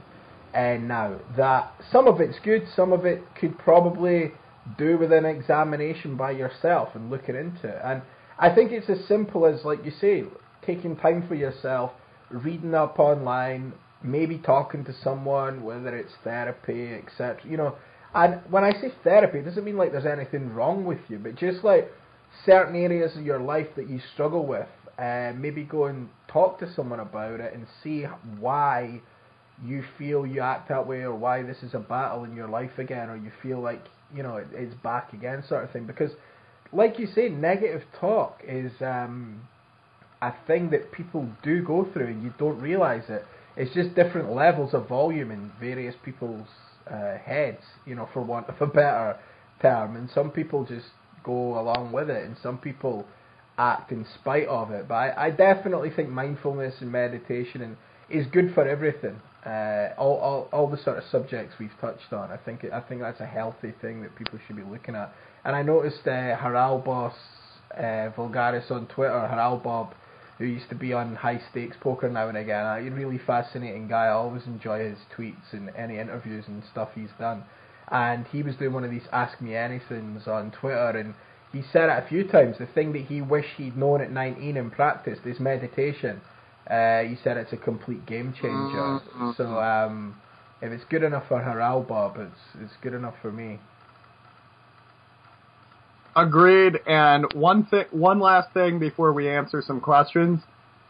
[0.53, 4.31] and now that some of it's good, some of it could probably
[4.77, 7.79] do with an examination by yourself and looking into it.
[7.83, 8.01] And
[8.37, 10.23] I think it's as simple as, like you say,
[10.65, 11.91] taking time for yourself,
[12.29, 13.73] reading up online,
[14.03, 17.41] maybe talking to someone, whether it's therapy, etc.
[17.47, 17.75] You know,
[18.13, 21.35] and when I say therapy, it doesn't mean like there's anything wrong with you, but
[21.35, 21.91] just like
[22.45, 24.67] certain areas of your life that you struggle with,
[24.99, 28.03] uh, maybe go and talk to someone about it and see
[28.39, 29.01] why
[29.65, 32.77] you feel you act that way or why this is a battle in your life
[32.77, 33.81] again or you feel like
[34.13, 35.85] you know it, it's back again sort of thing.
[35.85, 36.11] Because
[36.73, 39.41] like you say negative talk is um
[40.21, 43.23] a thing that people do go through and you don't realize it.
[43.55, 46.47] It's just different levels of volume in various people's
[46.91, 49.17] uh, heads you know for want of a better
[49.61, 49.95] term.
[49.95, 50.87] And some people just
[51.23, 53.05] go along with it and some people
[53.59, 57.77] act in spite of it but I, I definitely think mindfulness and meditation and
[58.09, 62.29] is good for everything uh, all, all, all the sort of subjects we've touched on.
[62.29, 65.13] I think I think that's a healthy thing that people should be looking at.
[65.45, 67.13] And I noticed uh, Haralabos
[67.75, 69.91] uh, Voulgaris on Twitter, Haralabob,
[70.37, 72.65] who used to be on High Stakes Poker now and again.
[72.65, 74.05] A really fascinating guy.
[74.05, 77.43] I always enjoy his tweets and any interviews and stuff he's done.
[77.91, 81.13] And he was doing one of these Ask Me Anythings on Twitter, and
[81.51, 82.57] he said it a few times.
[82.59, 86.21] The thing that he wished he'd known at 19 and practiced is meditation.
[86.69, 88.99] Uh, he said it's a complete game changer.
[89.35, 90.15] So um,
[90.61, 93.59] if it's good enough for Haralabob, it's it's good enough for me.
[96.15, 96.79] Agreed.
[96.85, 100.41] And one thing, one last thing before we answer some questions.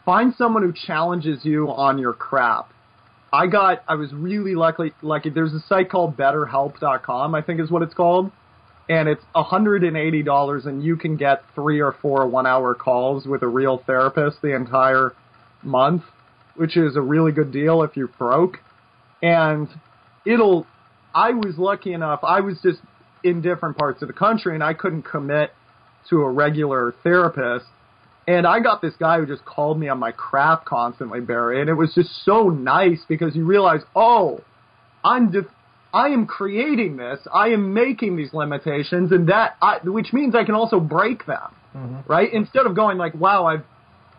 [0.05, 2.73] Find someone who challenges you on your crap.
[3.31, 5.29] I got, I was really lucky, lucky.
[5.29, 8.31] There's a site called BetterHelp.com, I think is what it's called.
[8.89, 13.47] And it's $180 and you can get three or four one hour calls with a
[13.47, 15.13] real therapist the entire
[15.61, 16.01] month,
[16.55, 18.57] which is a really good deal if you're broke.
[19.21, 19.67] And
[20.25, 20.65] it'll.
[21.13, 22.19] I was lucky enough.
[22.23, 22.79] I was just
[23.23, 25.51] in different parts of the country, and I couldn't commit
[26.09, 27.65] to a regular therapist.
[28.27, 31.69] And I got this guy who just called me on my crap constantly, Barry, and
[31.69, 34.41] it was just so nice because you realize, oh,
[35.03, 35.45] I'm def-
[35.93, 40.43] I am creating this, I am making these limitations, and that, I, which means I
[40.43, 42.11] can also break them, Mm-hmm.
[42.11, 42.33] right?
[42.33, 43.63] Instead of going like, wow, I've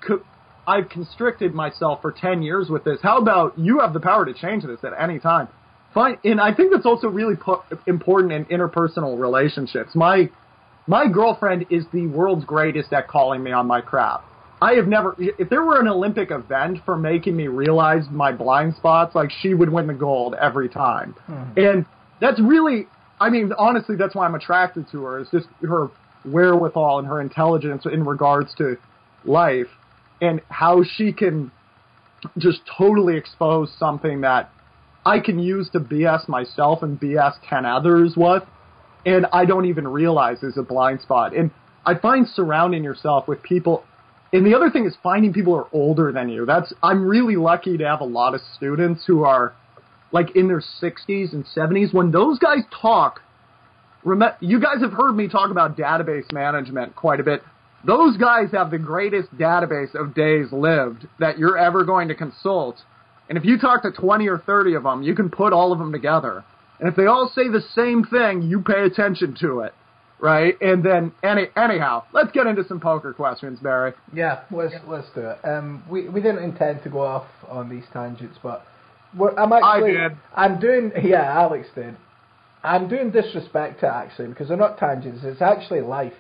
[0.07, 0.23] co-
[0.68, 2.99] I've constricted myself for 10 years with this.
[3.03, 5.49] How about you have the power to change this at any time?
[5.93, 6.18] Fine.
[6.23, 9.97] And I think that's also really po- important in interpersonal relationships.
[9.97, 10.31] My,
[10.87, 14.23] my girlfriend is the world's greatest at calling me on my crap.
[14.63, 18.75] I have never, if there were an Olympic event for making me realize my blind
[18.77, 21.13] spots, like she would win the gold every time.
[21.27, 21.59] Hmm.
[21.59, 21.87] And
[22.21, 22.87] that's really,
[23.19, 25.89] I mean, honestly, that's why I'm attracted to her, is just her
[26.25, 28.77] wherewithal and her intelligence in regards to
[29.25, 29.69] life
[30.21, 31.51] and how she can
[32.37, 34.51] just totally expose something that
[35.07, 38.43] I can use to BS myself and BS 10 others with,
[39.07, 41.35] and I don't even realize is a blind spot.
[41.35, 41.51] And
[41.87, 43.85] I find surrounding yourself with people,
[44.33, 46.47] and the other thing is finding people who are older than you.
[46.47, 49.55] That's, I'm really lucky to have a lot of students who are
[50.12, 51.93] like in their 60s and 70s.
[51.93, 53.20] When those guys talk,
[54.05, 57.43] Remember, you guys have heard me talk about database management quite a bit.
[57.87, 62.76] Those guys have the greatest database of days lived that you're ever going to consult.
[63.28, 65.78] And if you talk to 20 or 30 of them, you can put all of
[65.78, 66.45] them together.
[66.78, 69.74] And if they all say the same thing, you pay attention to it.
[70.21, 70.55] Right?
[70.61, 73.95] And then, any, anyhow, let's get into some poker questions, Barry.
[74.12, 75.39] Yeah, let's let's do it.
[75.45, 78.66] Um, we we didn't intend to go off on these tangents, but
[79.16, 80.12] we're, I'm actually did.
[80.35, 81.97] I'm doing yeah, Alex did.
[82.62, 85.21] I'm doing disrespect to it actually because they're not tangents.
[85.25, 86.12] It's actually life,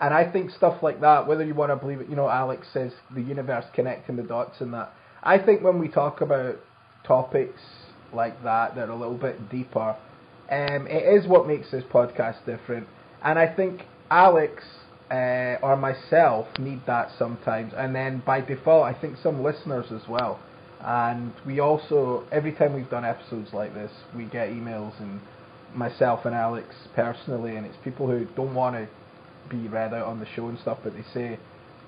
[0.00, 2.66] and I think stuff like that, whether you want to believe it, you know, Alex
[2.72, 4.92] says the universe connecting the dots and that.
[5.22, 6.56] I think when we talk about
[7.06, 7.60] topics
[8.12, 9.96] like that that are a little bit deeper,
[10.50, 12.86] um, it is what makes this podcast different.
[13.24, 14.62] And I think Alex
[15.10, 20.08] uh, or myself need that sometimes, and then by default, I think some listeners as
[20.08, 20.40] well.
[20.80, 25.20] And we also, every time we've done episodes like this, we get emails and
[25.74, 28.88] myself and Alex personally, and it's people who don't want to
[29.48, 31.38] be read out on the show and stuff, but they say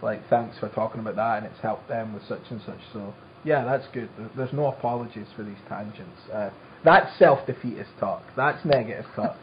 [0.03, 2.81] like thanks for talking about that, and it's helped them with such and such.
[2.93, 3.15] So
[3.45, 4.09] yeah, that's good.
[4.37, 6.21] There's no apologies for these tangents.
[6.33, 6.51] Uh,
[6.87, 8.23] that's self-defeatist talk.
[8.37, 9.37] That's negative talk.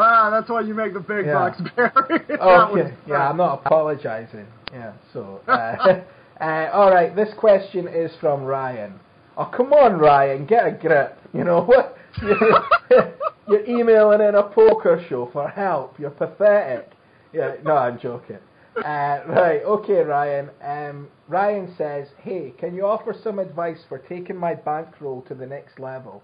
[0.00, 1.34] Ah, that's why you make the big Yeah.
[1.34, 2.20] bucks, Barry.
[2.40, 2.94] Okay.
[3.06, 4.46] Yeah, I'm not apologizing.
[4.72, 4.92] Yeah.
[5.12, 6.02] So, uh,
[6.40, 7.14] uh, all right.
[7.16, 9.00] This question is from Ryan.
[9.36, 11.18] Oh, come on, Ryan, get a grip.
[11.32, 11.96] You know what?
[12.22, 13.14] You're,
[13.48, 15.98] you're emailing in a poker show for help.
[15.98, 16.90] You're pathetic.
[17.32, 17.54] Yeah.
[17.64, 18.38] No, I'm joking.
[18.84, 19.62] Uh, right.
[19.64, 20.50] Okay, Ryan.
[20.62, 25.46] Um, Ryan says, "Hey, can you offer some advice for taking my bankroll to the
[25.46, 26.22] next level?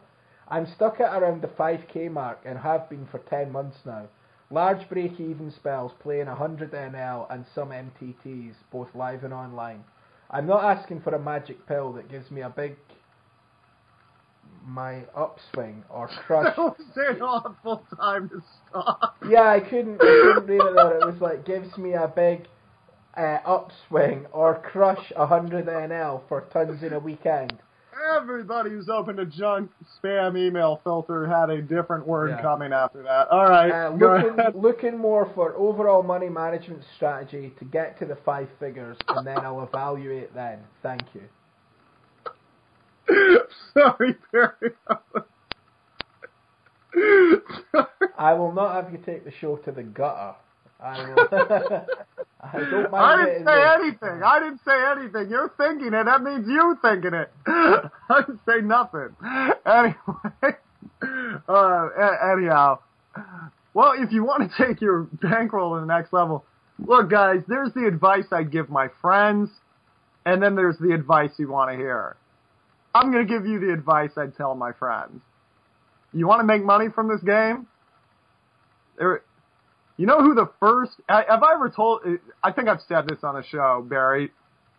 [0.49, 4.09] I'm stuck at around the 5k mark and have been for 10 months now.
[4.51, 9.83] Large break-even spells playing 100 NL and some MTTs, both live and online.
[10.31, 12.77] I'm not asking for a magic pill that gives me a big
[14.65, 16.55] my upswing or crush.
[16.57, 19.17] That was an awful time to stop.
[19.29, 20.05] yeah, I couldn't, I
[20.35, 20.99] couldn't read it there.
[21.01, 22.47] It was like gives me a big
[23.17, 27.59] uh, upswing or crush 100 NL for tons in a weekend.
[28.17, 29.71] Everybody who's opened a junk
[30.03, 32.43] spam email filter had a different word Yeah.
[32.43, 33.29] coming after that.
[33.29, 38.17] All right, Uh, looking, looking more for overall money management strategy to get to the
[38.17, 40.59] five figures, and then I'll evaluate then.
[40.83, 41.23] Thank you.
[43.75, 44.73] Sorry, Barry.
[48.17, 50.35] I will not have you take the show to the gutter.
[50.81, 51.29] I will.
[52.41, 52.95] I don't mind.
[52.95, 54.23] I didn't say anything.
[54.23, 55.31] I didn't say anything.
[55.31, 56.05] You're thinking it.
[56.05, 57.33] That means you thinking it.
[57.47, 59.17] I didn't say nothing.
[59.67, 59.95] Anyway,
[61.49, 61.89] uh,
[62.33, 62.79] anyhow,
[63.73, 66.45] well, if you want to take your bankroll to the next level,
[66.79, 69.49] look, guys, there's the advice I'd give my friends,
[70.27, 72.17] and then there's the advice you want to hear.
[72.95, 75.21] I'm going to give you the advice I'd tell my friends.
[76.13, 77.67] You want to make money from this game?
[78.99, 79.23] There,
[79.97, 80.93] you know who the first?
[81.09, 82.03] I- Have I ever told?
[82.43, 84.31] I think I've said this on a show, Barry.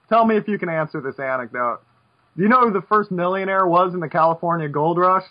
[0.07, 1.79] Tell me if you can answer this anecdote.
[2.37, 5.23] Do you know who the first millionaire was in the California gold rush?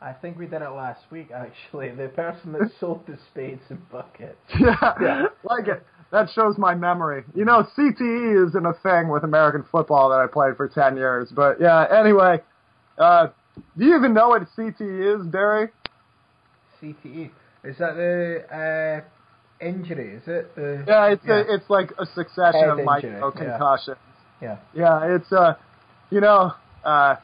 [0.00, 1.90] I think we did it last week, actually.
[1.90, 4.36] The person that sold the spades and buckets.
[4.60, 5.22] Yeah, Yeah.
[5.44, 5.86] like it.
[6.12, 7.24] That shows my memory.
[7.34, 11.32] You know, CTE isn't a thing with American football that I played for ten years.
[11.34, 12.40] But yeah, anyway,
[12.98, 13.28] uh,
[13.78, 15.68] do you even know what CTE is, Barry?
[16.80, 17.30] CTE.
[17.64, 20.16] Is that the uh, injury?
[20.16, 20.54] Is it?
[20.54, 21.44] The, Yeah, it's Yeah.
[21.48, 23.50] A, it's like a succession Head of injury, micro yeah.
[23.50, 23.96] concussions.
[24.42, 24.56] Yeah.
[24.74, 25.54] Yeah, it's uh,
[26.10, 26.52] you know,
[26.84, 27.16] uh,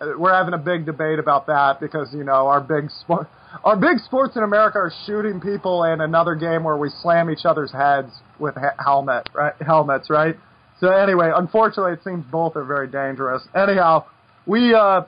[0.00, 3.28] we're having a big debate about that because you know our big sport,
[3.64, 7.44] our big sports in America are shooting people in another game where we slam each
[7.44, 9.54] other's heads with helmet, right?
[9.60, 10.36] Helmets, right?
[10.80, 13.42] So anyway, unfortunately, it seems both are very dangerous.
[13.54, 14.04] Anyhow,
[14.46, 15.02] we uh,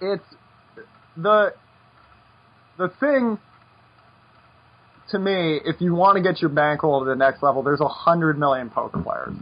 [0.00, 0.24] it's
[1.16, 1.54] the
[2.76, 3.38] the thing
[5.10, 5.60] to me.
[5.64, 8.70] If you want to get your bankroll to the next level, there's a hundred million
[8.70, 9.34] poker players.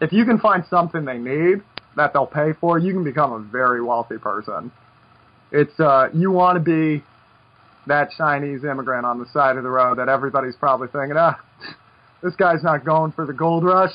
[0.00, 1.62] If you can find something they need
[1.96, 4.70] that they'll pay for, you can become a very wealthy person.
[5.52, 7.04] It's uh, you want to be
[7.86, 11.40] that Chinese immigrant on the side of the road that everybody's probably thinking, ah,
[12.22, 13.92] this guy's not going for the gold rush.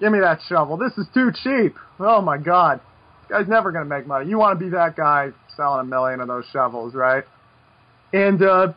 [0.00, 0.76] Give me that shovel.
[0.76, 1.76] This is too cheap.
[1.98, 2.80] Oh my god.
[3.28, 4.28] This guy's never gonna make money.
[4.28, 7.24] You want to be that guy selling a million of those shovels, right?
[8.12, 8.72] And uh,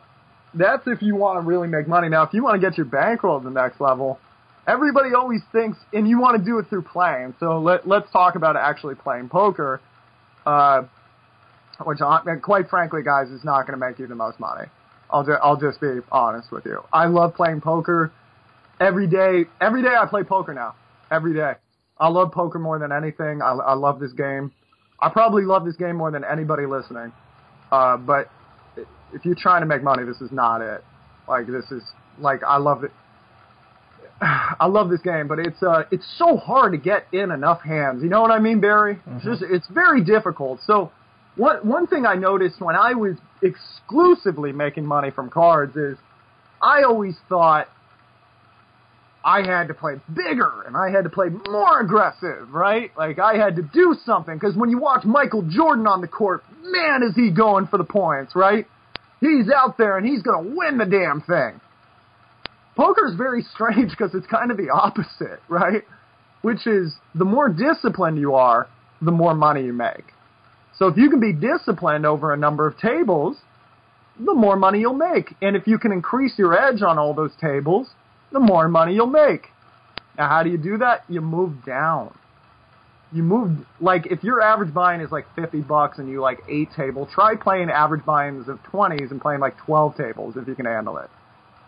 [0.54, 2.08] that's if you want to really make money.
[2.08, 4.20] Now, if you want to get your bankroll to the next level,
[4.66, 7.34] everybody always thinks, and you want to do it through playing.
[7.40, 9.80] So let let's talk about actually playing poker,
[10.46, 10.82] uh,
[11.84, 14.66] which, uh, quite frankly, guys, is not going to make you the most money.
[15.10, 16.80] I'll just I'll just be honest with you.
[16.92, 18.12] I love playing poker
[18.80, 19.44] every day.
[19.60, 20.74] Every day I play poker now
[21.10, 21.52] every day.
[21.98, 23.40] I love poker more than anything.
[23.40, 24.52] I, I love this game.
[25.00, 27.12] I probably love this game more than anybody listening.
[27.70, 28.30] Uh, but
[29.12, 30.84] if you're trying to make money, this is not it.
[31.28, 31.82] Like this is
[32.18, 32.90] like I love it.
[34.60, 38.02] I love this game, but it's uh it's so hard to get in enough hands.
[38.02, 38.96] You know what I mean, Barry?
[38.96, 39.16] Mm-hmm.
[39.16, 40.60] It's just it's very difficult.
[40.66, 40.92] So
[41.36, 45.98] one one thing I noticed when I was exclusively making money from cards is
[46.62, 47.68] I always thought
[49.24, 52.90] I had to play bigger and I had to play more aggressive, right?
[52.96, 56.44] Like I had to do something because when you watch Michael Jordan on the court,
[56.62, 58.66] man, is he going for the points, right?
[59.20, 61.60] He's out there and he's going to win the damn thing.
[62.76, 65.82] Poker is very strange because it's kind of the opposite, right?
[66.42, 68.68] Which is the more disciplined you are,
[69.00, 70.04] the more money you make.
[70.78, 73.36] So if you can be disciplined over a number of tables,
[74.18, 75.34] the more money you'll make.
[75.40, 77.88] And if you can increase your edge on all those tables,
[78.32, 79.48] the more money you'll make.
[80.18, 81.04] Now, how do you do that?
[81.08, 82.16] You move down.
[83.12, 86.68] You move like if your average buy-in is like 50 bucks and you like eight
[86.74, 90.66] table, try playing average buy-ins of 20s and playing like 12 tables if you can
[90.66, 91.08] handle it.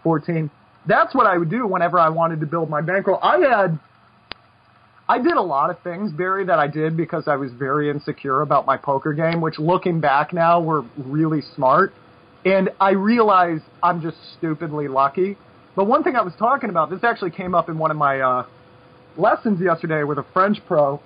[0.02, 0.50] 14.
[0.86, 3.18] That's what I would do whenever I wanted to build my bankroll.
[3.22, 3.78] I had
[5.08, 8.40] I did a lot of things, Barry, that I did because I was very insecure
[8.40, 11.92] about my poker game, which looking back now were really smart.
[12.44, 15.36] And I realize I'm just stupidly lucky
[15.76, 18.20] but one thing I was talking about, this actually came up in one of my
[18.20, 18.46] uh,
[19.18, 21.00] lessons yesterday with a French pro,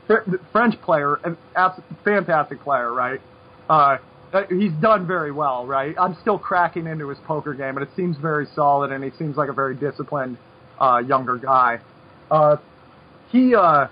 [0.53, 1.17] French player,
[1.57, 3.21] a fantastic player, right?
[3.69, 3.99] Uh,
[4.49, 5.95] he's done very well, right?
[5.99, 9.37] I'm still cracking into his poker game, but it seems very solid, and he seems
[9.37, 10.39] like a very disciplined
[10.81, 11.81] uh, younger guy.
[12.31, 12.57] Uh,
[13.31, 13.89] he uh,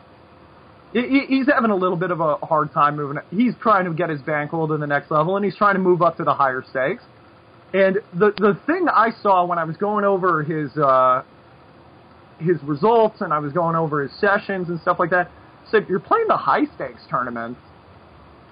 [0.92, 3.18] he, he's having a little bit of a hard time moving.
[3.30, 6.02] He's trying to get his bankroll to the next level, and he's trying to move
[6.02, 7.02] up to the higher stakes.
[7.74, 11.22] And the the thing I saw when I was going over his uh,
[12.38, 15.30] his results and I was going over his sessions and stuff like that,
[15.70, 17.60] said you're playing the high stakes tournaments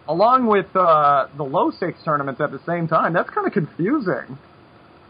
[0.09, 3.12] along with uh, the low stakes tournaments at the same time.
[3.12, 4.38] That's kind of confusing.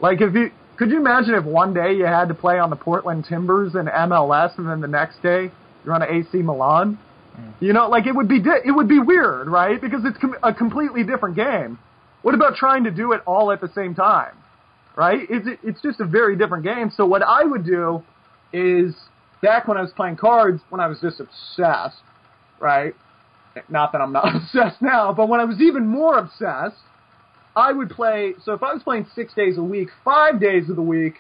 [0.01, 2.77] Like if you could you imagine if one day you had to play on the
[2.77, 5.51] Portland Timbers in MLS, and then the next day
[5.85, 6.99] you're on AC Milan?
[7.39, 7.55] Mm.
[7.61, 9.81] You know, like it would be di- it would be weird, right?
[9.81, 11.79] Because it's com- a completely different game.
[12.23, 14.35] What about trying to do it all at the same time?
[14.97, 15.21] Right?
[15.29, 16.91] It's, it's just a very different game.
[16.97, 18.03] So what I would do
[18.53, 18.95] is
[19.43, 22.01] back when I was playing cards, when I was just obsessed,
[22.59, 22.95] right?
[23.69, 26.77] Not that I'm not obsessed now, but when I was even more obsessed,
[27.55, 28.35] I would play.
[28.45, 31.15] So if I was playing six days a week, five days of the week,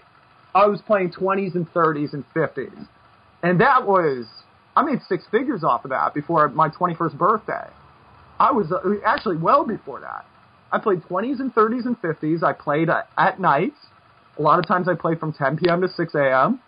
[0.55, 2.87] I was playing 20s and 30s and 50s.
[3.43, 4.27] And that was,
[4.75, 7.67] I made six figures off of that before my 21st birthday.
[8.39, 10.27] I was uh, actually well before that.
[10.73, 12.43] I played 20s and 30s and 50s.
[12.43, 13.73] I played uh, at night.
[14.39, 15.81] A lot of times I played from 10 p.m.
[15.81, 16.61] to 6 a.m.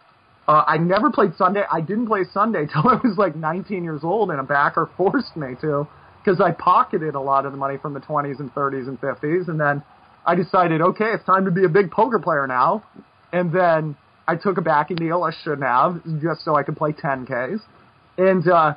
[0.48, 1.62] Uh, I never played Sunday.
[1.70, 5.36] I didn't play Sunday till I was like 19 years old, and a backer forced
[5.36, 5.86] me to
[6.24, 9.48] because I pocketed a lot of the money from the 20s and 30s and 50s,
[9.48, 9.82] and then
[10.26, 12.82] I decided, okay, it's time to be a big poker player now.
[13.32, 13.96] And then
[14.26, 17.60] I took a backing deal I shouldn't have just so I could play 10Ks.
[18.16, 18.74] And uh,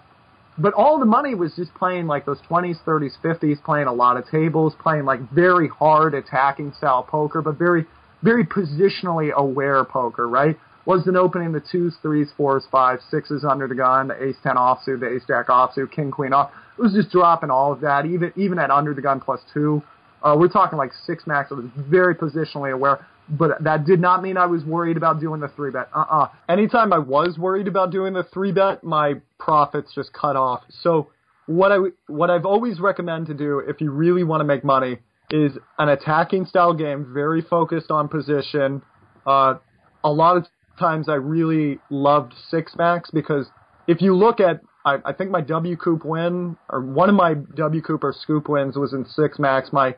[0.57, 4.17] but all the money was just playing like those 20s, 30s, 50s, playing a lot
[4.17, 7.85] of tables, playing like very hard attacking style poker, but very,
[8.23, 10.57] very positionally aware poker, right?
[10.85, 14.99] Wasn't opening the twos, threes, fours, fives, sixes under the gun, the ace ten offsuit,
[14.99, 16.51] the ace jack offsuit, king queen off.
[16.77, 19.83] It was just dropping all of that, even even at under the gun plus two.
[20.23, 21.51] Uh, we're talking like six max.
[21.51, 25.39] I was very positionally aware but that did not mean I was worried about doing
[25.39, 25.89] the three bet.
[25.95, 26.23] Uh uh-uh.
[26.23, 30.63] uh Anytime I was worried about doing the three bet, my profits just cut off.
[30.81, 31.11] So
[31.45, 31.77] what I
[32.07, 35.87] what I've always recommend to do if you really want to make money is an
[35.87, 38.81] attacking style game, very focused on position.
[39.25, 39.55] Uh,
[40.03, 40.45] a lot of
[40.79, 43.47] times I really loved six max because
[43.87, 48.03] if you look at I, I think my WCOOP win or one of my WCOOP
[48.03, 49.71] or SCOOP wins was in six max.
[49.71, 49.95] My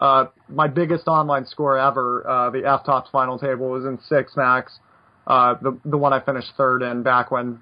[0.00, 4.78] uh, my biggest online score ever, uh, the FTOPS final table was in six max.
[5.26, 7.60] Uh, the the one I finished third in back when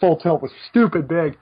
[0.00, 1.38] Full Tilt was stupid big.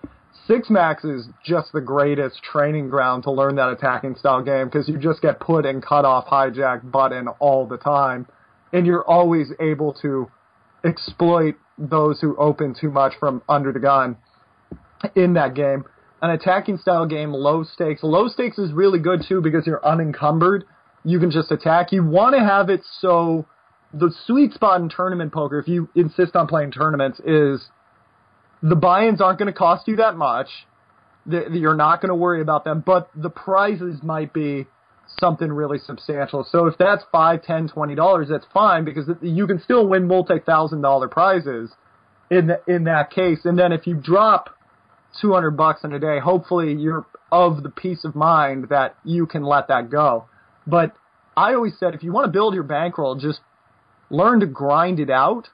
[0.46, 4.88] Six max is just the greatest training ground to learn that attacking style game because
[4.88, 8.26] you just get put in cut off hijack button all the time,
[8.72, 10.30] and you're always able to
[10.84, 14.16] exploit those who open too much from under the gun
[15.14, 15.84] in that game.
[16.22, 18.02] An attacking style game, low stakes.
[18.02, 20.64] Low stakes is really good too because you're unencumbered.
[21.04, 21.92] You can just attack.
[21.92, 23.46] You want to have it so
[23.92, 27.66] the sweet spot in tournament poker, if you insist on playing tournaments, is
[28.62, 30.48] the buy-ins aren't going to cost you that much.
[31.26, 34.66] You're not going to worry about them, but the prizes might be
[35.18, 36.46] something really substantial.
[36.50, 40.82] So if that's five, ten, twenty dollars, that's fine because you can still win multi-thousand
[40.82, 41.70] dollar prizes
[42.30, 43.40] in the, in that case.
[43.44, 44.50] And then if you drop
[45.20, 49.26] two hundred bucks in a day, hopefully you're of the peace of mind that you
[49.26, 50.26] can let that go.
[50.66, 50.94] But
[51.36, 53.40] I always said if you want to build your bankroll, just
[54.10, 55.48] learn to grind it out.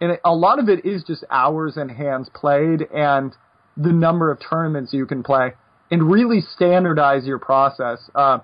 [0.00, 3.32] And a lot of it is just hours and hands played and
[3.76, 5.52] the number of tournaments you can play
[5.90, 7.98] and really standardize your process.
[8.14, 8.38] Uh,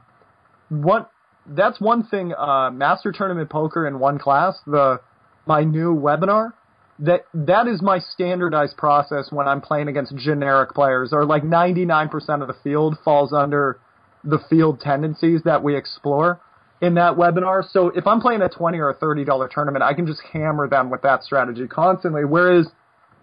[0.69, 1.11] what
[1.47, 2.35] that's one thing.
[2.35, 5.01] Uh, Master Tournament Poker in one class, the
[5.47, 6.53] my new webinar.
[6.99, 12.41] That that is my standardized process when I'm playing against generic players, or like 99%
[12.41, 13.79] of the field falls under
[14.25, 16.41] the field tendencies that we explore
[16.81, 17.63] in that webinar.
[17.71, 20.69] So if I'm playing a 20 or a 30 dollar tournament, I can just hammer
[20.69, 22.25] them with that strategy constantly.
[22.25, 22.67] Whereas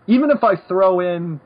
[0.08, 1.40] even if I throw in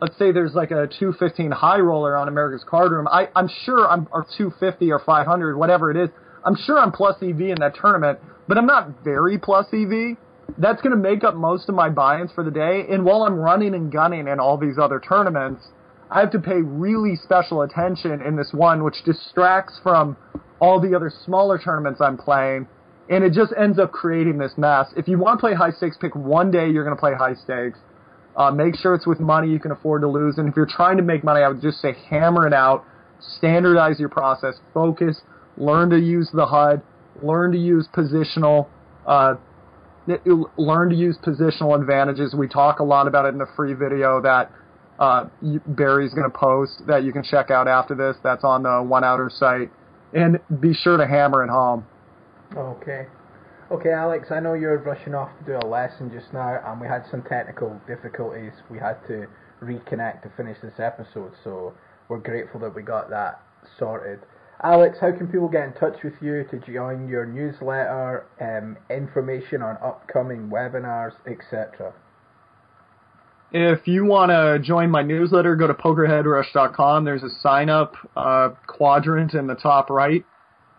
[0.00, 3.88] let's say there's like a 215 high roller on America's Card Room, I, I'm sure
[3.88, 6.10] I'm, or 250 or 500, whatever it is,
[6.44, 10.16] I'm sure I'm plus EV in that tournament, but I'm not very plus EV.
[10.58, 12.86] That's going to make up most of my buy-ins for the day.
[12.90, 15.68] And while I'm running and gunning in all these other tournaments,
[16.10, 20.16] I have to pay really special attention in this one, which distracts from
[20.60, 22.66] all the other smaller tournaments I'm playing.
[23.08, 24.86] And it just ends up creating this mess.
[24.96, 27.34] If you want to play high stakes, pick one day you're going to play high
[27.34, 27.78] stakes.
[28.36, 30.38] Uh, make sure it's with money you can afford to lose.
[30.38, 32.84] And if you're trying to make money, I would just say hammer it out,
[33.38, 35.20] standardize your process, focus,
[35.56, 36.82] learn to use the HUD,
[37.22, 38.68] learn to use positional,
[39.06, 39.34] uh,
[40.56, 42.34] learn to use positional advantages.
[42.34, 44.50] We talk a lot about it in the free video that
[44.98, 45.28] uh,
[45.66, 48.16] Barry's going to post that you can check out after this.
[48.22, 49.70] That's on the One Outer site.
[50.12, 51.86] And be sure to hammer it home.
[52.56, 53.06] Okay.
[53.70, 56.88] Okay, Alex, I know you're rushing off to do a lesson just now, and we
[56.88, 58.50] had some technical difficulties.
[58.68, 59.28] We had to
[59.62, 61.72] reconnect to finish this episode, so
[62.08, 63.40] we're grateful that we got that
[63.78, 64.18] sorted.
[64.64, 69.62] Alex, how can people get in touch with you to join your newsletter, um, information
[69.62, 71.94] on upcoming webinars, etc.?
[73.52, 77.04] If you want to join my newsletter, go to pokerheadrush.com.
[77.04, 80.24] There's a sign up uh, quadrant in the top right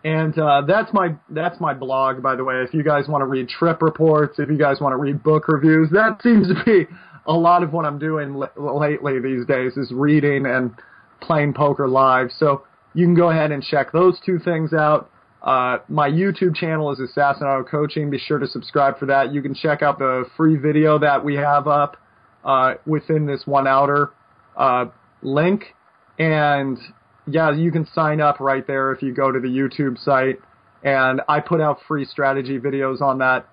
[0.04, 2.56] and uh, that's my that's my blog, by the way.
[2.56, 5.48] If you guys want to read trip reports, if you guys want to read book
[5.48, 6.86] reviews, that seems to be
[7.26, 10.72] a lot of what I'm doing l- lately these days is reading and
[11.20, 12.30] playing poker live.
[12.36, 15.08] So you can go ahead and check those two things out.
[15.42, 18.10] Uh, my YouTube channel is Assassinato Coaching.
[18.10, 19.32] Be sure to subscribe for that.
[19.32, 21.96] You can check out the free video that we have up
[22.44, 24.10] uh, within this one outer
[24.56, 24.86] uh,
[25.22, 25.74] link.
[26.18, 26.78] And
[27.26, 30.40] yeah, you can sign up right there if you go to the YouTube site,
[30.82, 33.48] and I put out free strategy videos on that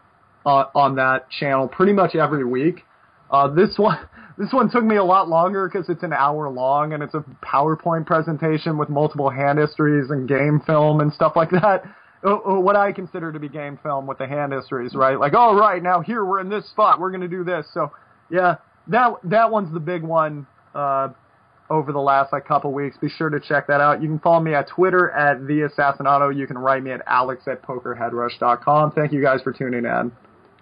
[0.45, 2.83] uh, on that channel pretty much every week.
[3.29, 3.99] Uh, this one
[4.37, 7.23] this one took me a lot longer because it's an hour long and it's a
[7.45, 11.83] PowerPoint presentation with multiple hand histories and game film and stuff like that.
[12.23, 15.19] Uh, uh, what I consider to be game film with the hand histories, right?
[15.19, 17.67] Like, oh right, now here we're in this spot, we're gonna do this.
[17.73, 17.91] So
[18.31, 18.55] yeah,
[18.87, 20.47] that that one's the big one.
[20.73, 21.09] Uh,
[21.69, 22.97] over the last like couple weeks.
[22.97, 24.01] Be sure to check that out.
[24.01, 26.35] You can follow me at Twitter at the Assassinato.
[26.35, 28.91] You can write me at alex at pokerheadrush.com.
[28.91, 30.11] Thank you guys for tuning in.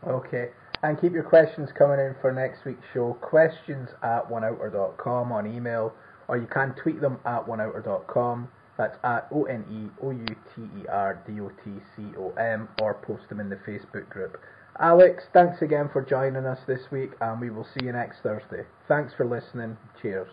[0.05, 0.49] Okay.
[0.83, 3.13] And keep your questions coming in for next week's show.
[3.21, 5.93] Questions at oneouter.com on email,
[6.27, 8.47] or you can tweet them at oneouter.com.
[8.77, 12.29] That's at O N E O U T E R D O T C O
[12.33, 14.39] M, or post them in the Facebook group.
[14.79, 18.63] Alex, thanks again for joining us this week, and we will see you next Thursday.
[18.87, 19.75] Thanks for listening.
[19.99, 20.29] Cheers.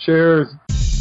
[0.00, 0.48] Cheers.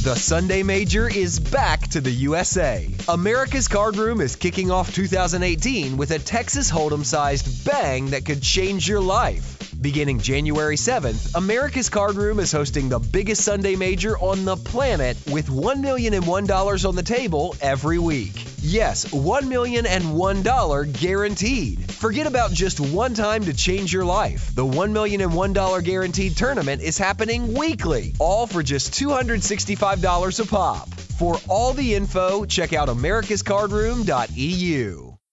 [0.04, 2.90] The Sunday Major is back to the USA.
[3.08, 8.42] America's Card Room is kicking off 2018 with a Texas Hold'em sized bang that could
[8.42, 9.69] change your life.
[9.82, 15.16] Beginning January 7th, America's Card Room is hosting the biggest Sunday major on the planet
[15.32, 18.46] with $1 million and $1 on the table every week.
[18.62, 21.90] Yes, $1 million and $1 guaranteed.
[21.94, 24.54] Forget about just one time to change your life.
[24.54, 30.46] The $1 million and $1 guaranteed tournament is happening weekly, all for just $265 a
[30.46, 30.90] pop.
[30.90, 35.09] For all the info, check out americascardroom.eu.